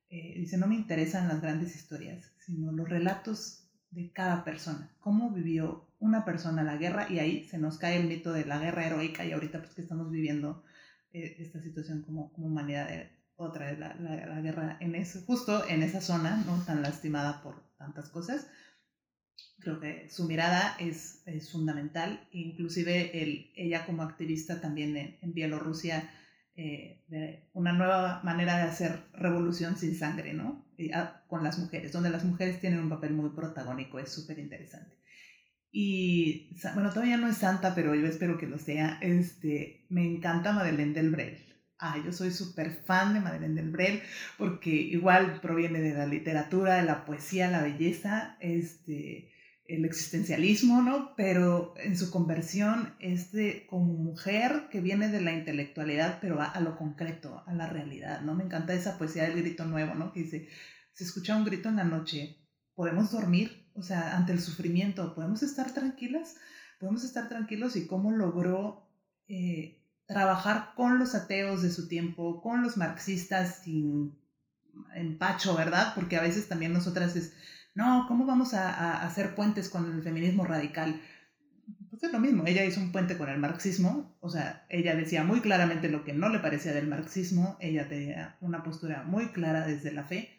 [0.10, 5.32] eh, dice, no me interesan las grandes historias, sino los relatos de cada persona, cómo
[5.32, 8.86] vivió una persona la guerra y ahí se nos cae el mito de la guerra
[8.86, 10.64] heroica y ahorita pues que estamos viviendo
[11.14, 12.90] eh, esta situación como, como humanidad,
[13.38, 16.64] otra vez la, la, la, guerra en eso, justo en esa zona, ¿no?
[16.64, 18.48] Tan lastimada por tantas cosas.
[19.60, 25.34] Creo que su mirada es, es fundamental, inclusive el, ella como activista también en, en
[25.34, 26.10] Bielorrusia,
[26.58, 30.66] eh, de una nueva manera de hacer revolución sin sangre, ¿no?
[30.76, 34.40] Y, ah, con las mujeres, donde las mujeres tienen un papel muy protagónico, es súper
[34.40, 34.98] interesante.
[35.72, 38.98] Y bueno, todavía no es santa, pero yo espero que lo sea.
[39.02, 41.38] Este, me encanta Madeleine del Brel.
[41.78, 44.02] Ah, yo soy súper fan de Madeleine del Brel
[44.40, 49.30] porque igual proviene de la literatura, de la poesía, la belleza, este,
[49.68, 51.16] el existencialismo, ¿no?
[51.16, 56.46] Pero en su conversión es de como mujer que viene de la intelectualidad, pero a,
[56.46, 58.34] a lo concreto, a la realidad, ¿no?
[58.34, 60.14] Me encanta esa poesía del grito nuevo, ¿no?
[60.14, 60.48] Que dice,
[60.94, 62.38] se escucha un grito en la noche,
[62.74, 63.68] ¿podemos dormir?
[63.78, 66.36] o sea, ante el sufrimiento, ¿podemos estar tranquilas?
[66.80, 67.76] ¿Podemos estar tranquilos?
[67.76, 68.90] Y cómo logró
[69.28, 74.20] eh, trabajar con los ateos de su tiempo, con los marxistas sin
[74.96, 75.94] empacho, ¿verdad?
[75.94, 77.34] Porque a veces también nosotras es,
[77.78, 81.00] no, ¿cómo vamos a, hacer puentes con el feminismo radical?
[81.92, 85.24] Pues es lo mismo, ella hizo un puente con el marxismo, o sea, ella decía
[85.24, 89.68] muy claramente lo que no le parecía del marxismo, ella tenía una postura muy clara
[89.68, 90.32] desde la fe,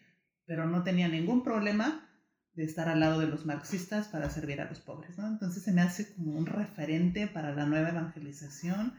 [0.47, 2.11] pero no tenía ningún problema
[2.55, 5.17] de estar al lado de los marxistas para servir a los pobres.
[5.17, 8.95] Entonces se me hace como un referente para la nueva evangelización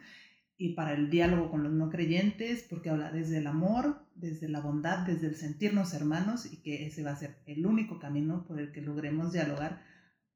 [0.57, 4.61] y para el diálogo con los no creyentes, porque habla desde el amor, desde la
[4.61, 8.59] bondad, desde el sentirnos hermanos y que ese va a ser el único camino por
[8.59, 9.83] el que logremos dialogar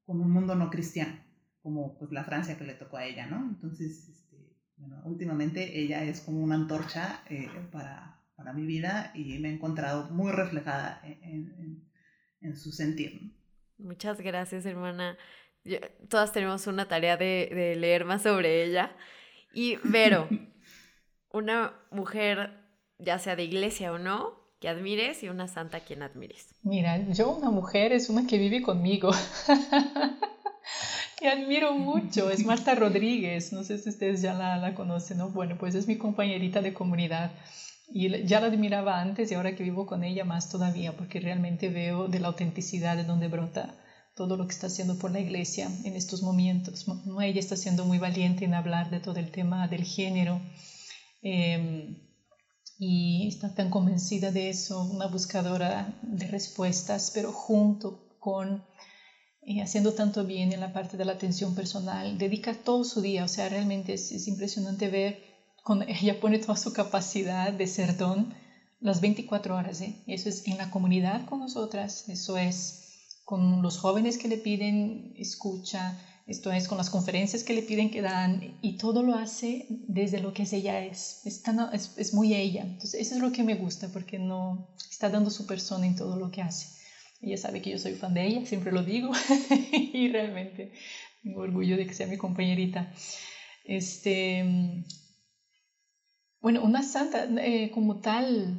[0.04, 1.18] con un mundo no cristiano,
[1.62, 3.48] como pues la Francia que le tocó a ella, ¿no?
[3.48, 9.38] Entonces, este, bueno, últimamente ella es como una antorcha eh, para, para, mi vida y
[9.38, 11.94] me he encontrado muy reflejada en, en
[12.44, 13.32] en su sentir.
[13.78, 15.16] Muchas gracias, hermana.
[15.64, 15.78] Yo,
[16.08, 18.94] todas tenemos una tarea de, de, leer más sobre ella.
[19.52, 20.28] Y Vero,
[21.32, 22.63] una mujer,
[23.04, 26.48] ya sea de iglesia o no, que admires y una santa a quien admires.
[26.62, 29.10] Mira, yo una mujer es una que vive conmigo.
[31.18, 35.28] que admiro mucho, es Marta Rodríguez, no sé si ustedes ya la, la conocen, ¿no?
[35.30, 37.32] Bueno, pues es mi compañerita de comunidad.
[37.88, 41.68] Y ya la admiraba antes y ahora que vivo con ella más todavía, porque realmente
[41.68, 43.74] veo de la autenticidad de donde brota
[44.16, 46.86] todo lo que está haciendo por la iglesia en estos momentos.
[47.20, 50.40] Ella está siendo muy valiente en hablar de todo el tema del género
[51.22, 52.03] eh,
[52.78, 58.64] y está tan convencida de eso, una buscadora de respuestas, pero junto con
[59.46, 63.24] eh, haciendo tanto bien en la parte de la atención personal, dedica todo su día,
[63.24, 65.22] o sea, realmente es, es impresionante ver
[65.62, 68.34] cuando ella pone toda su capacidad de ser don
[68.80, 70.02] las 24 horas, ¿eh?
[70.06, 75.14] eso es en la comunidad con nosotras, eso es con los jóvenes que le piden
[75.16, 79.66] escucha, esto es con las conferencias que le piden que dan y todo lo hace
[79.68, 82.62] desde lo que ella es, es, es, es muy ella.
[82.62, 86.16] Entonces eso es lo que me gusta porque no está dando su persona en todo
[86.16, 86.68] lo que hace.
[87.20, 89.10] Ella sabe que yo soy fan de ella, siempre lo digo
[89.72, 90.72] y realmente
[91.22, 92.90] tengo orgullo de que sea mi compañerita.
[93.64, 94.44] Este,
[96.40, 98.58] bueno, una santa eh, como tal,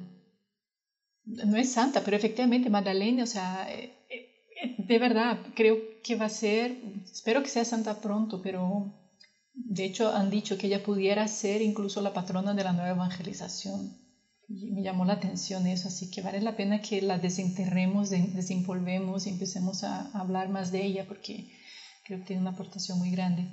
[1.24, 3.92] no es santa, pero efectivamente Magdalena, o sea, eh,
[4.78, 6.78] de verdad, creo que va a ser,
[7.12, 8.94] espero que sea santa pronto, pero
[9.56, 13.98] de hecho han dicho que ella pudiera ser incluso la patrona de la nueva evangelización.
[14.48, 19.26] Y me llamó la atención eso, así que vale la pena que la desenterremos, desenvolvemos
[19.26, 21.50] y empecemos a hablar más de ella porque
[22.04, 23.50] creo que tiene una aportación muy grande.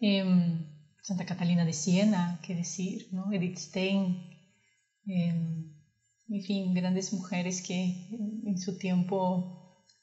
[0.00, 0.66] Em,
[1.02, 3.32] Santa Catalina de Siena, qué decir, ¿no?
[3.32, 4.28] Edith Stein,
[5.06, 5.72] em,
[6.28, 8.08] en fin, grandes mujeres que
[8.44, 9.59] en su tiempo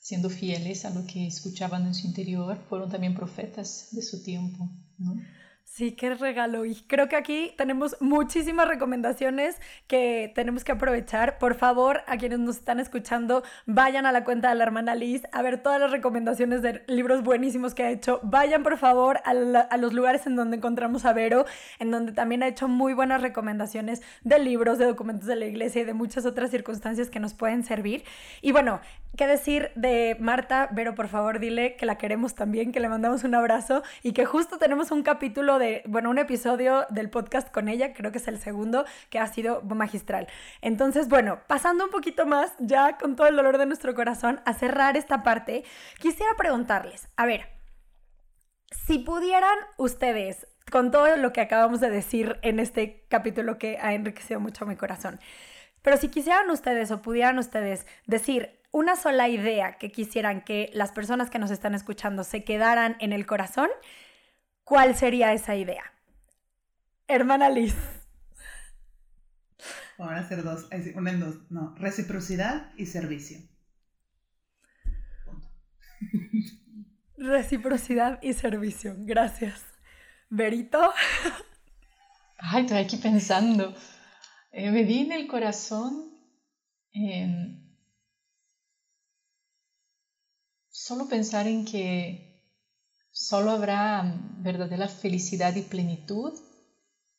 [0.07, 4.69] siendo fieles a lo que escuchaban en su interior, fueron también profetas de su tiempo.
[4.97, 5.21] ¿no?
[5.69, 6.63] Sí, qué regalo.
[6.65, 11.37] Y creo que aquí tenemos muchísimas recomendaciones que tenemos que aprovechar.
[11.39, 15.23] Por favor, a quienes nos están escuchando, vayan a la cuenta de la hermana Liz
[15.33, 18.21] a ver todas las recomendaciones de libros buenísimos que ha hecho.
[18.23, 21.45] Vayan, por favor, a, a los lugares en donde encontramos a Vero,
[21.79, 25.81] en donde también ha hecho muy buenas recomendaciones de libros, de documentos de la iglesia
[25.81, 28.05] y de muchas otras circunstancias que nos pueden servir.
[28.41, 28.79] Y bueno,
[29.17, 30.69] ¿qué decir de Marta?
[30.71, 34.25] Vero, por favor, dile que la queremos también, que le mandamos un abrazo y que
[34.25, 38.27] justo tenemos un capítulo de bueno, un episodio del podcast con ella, creo que es
[38.27, 40.27] el segundo, que ha sido magistral.
[40.61, 44.53] Entonces, bueno, pasando un poquito más, ya con todo el dolor de nuestro corazón, a
[44.53, 45.63] cerrar esta parte,
[45.99, 47.47] quisiera preguntarles, a ver,
[48.85, 53.93] si pudieran ustedes, con todo lo que acabamos de decir en este capítulo que ha
[53.93, 55.19] enriquecido mucho mi corazón,
[55.81, 60.91] pero si quisieran ustedes o pudieran ustedes decir una sola idea que quisieran que las
[60.91, 63.69] personas que nos están escuchando se quedaran en el corazón,
[64.67, 65.93] ¿Cuál sería esa idea?
[67.07, 67.73] Hermana Liz.
[69.97, 71.35] Van a ser dos, una en dos.
[71.49, 73.39] No, reciprocidad y servicio.
[77.15, 78.93] Reciprocidad y servicio.
[78.97, 79.63] Gracias.
[80.29, 80.91] Verito.
[82.37, 83.73] Ay, estoy aquí pensando.
[84.51, 86.11] Eh, me di en el corazón
[90.69, 92.26] solo pensar en que
[93.19, 96.33] Solo habrá verdadera felicidad y plenitud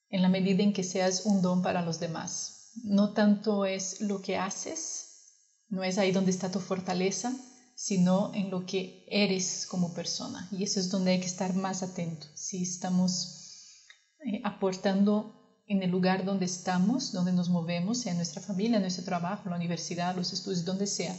[0.08, 2.70] en la medida en que seas un don para los demás.
[2.84, 5.34] No tanto es lo que haces,
[5.68, 7.34] no es ahí donde está tu fortaleza,
[7.74, 10.48] sino en lo que eres como persona.
[10.52, 12.28] Y eso es donde hay que estar más atento.
[12.32, 13.82] Si estamos
[14.24, 19.04] eh, aportando en el lugar donde estamos, donde nos movemos, sea en nuestra familia, nuestro
[19.04, 21.14] trabajo, la universidad, los estudios, donde sea,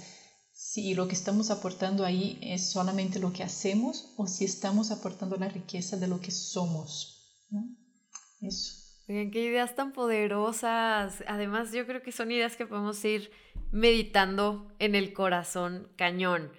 [0.61, 5.37] si lo que estamos aportando ahí es solamente lo que hacemos o si estamos aportando
[5.37, 7.45] la riqueza de lo que somos.
[8.41, 8.73] Eso.
[9.07, 11.23] Oigan, qué ideas tan poderosas.
[11.27, 13.31] Además, yo creo que son ideas que podemos ir
[13.71, 16.51] meditando en el corazón cañón.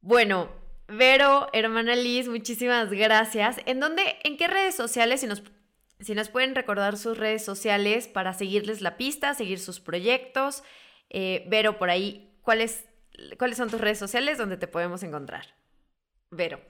[0.00, 0.50] Bueno,
[0.88, 3.58] Vero, hermana Liz, muchísimas gracias.
[3.64, 5.44] ¿En dónde, en qué redes sociales, si nos,
[6.00, 10.64] si nos pueden recordar sus redes sociales para seguirles la pista, seguir sus proyectos?
[11.10, 12.87] Eh, Vero, por ahí, ¿cuáles
[13.38, 15.46] ¿cuáles son tus redes sociales donde te podemos encontrar?
[16.30, 16.60] Vero.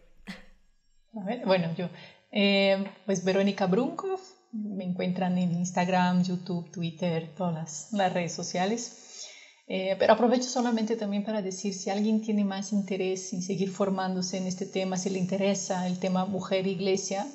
[1.13, 1.89] bueno, yo,
[2.31, 4.21] eh, pues Verónica Brunkov,
[4.53, 9.27] me encuentran en Instagram, YouTube, Twitter, todas las, redes sociales.
[9.67, 14.39] Eh, pero aprovecho solamente también para decir, si alguien tiene más interés en seguir formándose
[14.39, 17.27] en este tema, si le interesa el tema mujer-iglesia,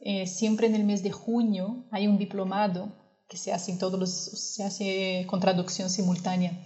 [0.00, 2.92] e eh, siempre en el mes de junio hay un diplomado
[3.28, 6.58] que se hace, en todos los, se hace con traducción simultánea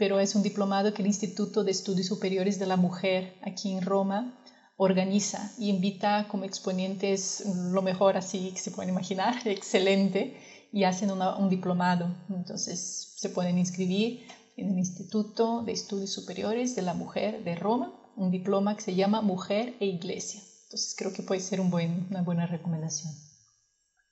[0.00, 3.82] pero es un diplomado que el Instituto de Estudios Superiores de la Mujer aquí en
[3.82, 4.34] Roma
[4.78, 10.40] organiza y invita como exponentes lo mejor así que se pueden imaginar, excelente,
[10.72, 12.16] y hacen un diplomado.
[12.30, 14.26] Entonces se pueden inscribir
[14.56, 18.94] en el Instituto de Estudios Superiores de la Mujer de Roma, un diploma que se
[18.94, 20.40] llama Mujer e Iglesia.
[20.64, 23.12] Entonces creo que puede ser una buena recomendación.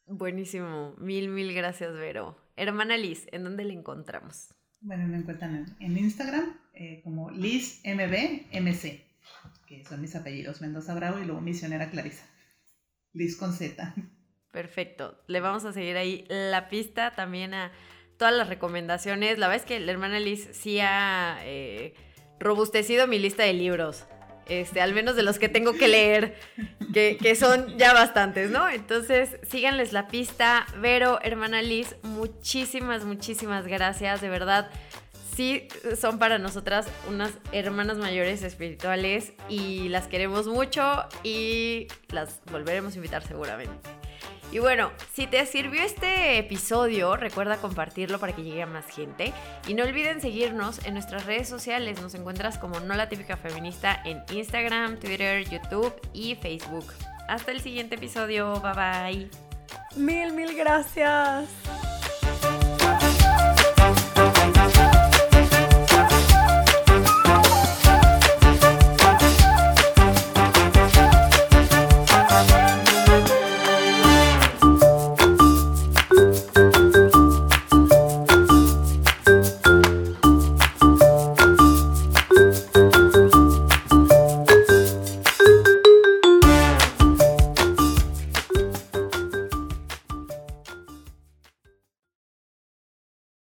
[0.05, 2.37] Buenísimo, mil, mil gracias, Vero.
[2.57, 4.49] Hermana Liz, ¿en dónde la encontramos?
[4.81, 9.03] Bueno, me encuentran en, Instagram eh, como LizMBMC,
[9.67, 12.25] que son mis apellidos, Mendoza Bravo y luego Misionera Clarisa.
[13.13, 13.95] Liz con Z.
[14.53, 17.73] Perfecto, le vamos a seguir ahí la pista también a
[18.17, 19.39] todas las recomendaciones.
[19.39, 21.95] La verdad es que la hermana Liz sí ha eh,
[22.39, 24.07] robustecido mi lista de libros.
[24.49, 26.35] Este, al menos de los que tengo que leer,
[26.93, 28.69] que, que, son ya bastantes, ¿no?
[28.69, 30.67] Entonces, síganles la pista.
[30.79, 34.71] Vero, hermana Liz, muchísimas, muchísimas gracias, de verdad.
[35.37, 42.95] Sí, son para nosotras unas hermanas mayores espirituales y las queremos mucho y las volveremos
[42.95, 43.89] a invitar seguramente.
[44.51, 49.35] Y bueno, si te sirvió este episodio, recuerda compartirlo para que llegue a más gente.
[49.67, 52.01] Y no olviden seguirnos en nuestras redes sociales.
[52.01, 56.87] Nos encuentras como No la Típica Feminista en Instagram, Twitter, YouTube y Facebook.
[57.29, 58.59] Hasta el siguiente episodio.
[58.61, 59.31] Bye bye.
[59.97, 61.49] Mil, mil gracias.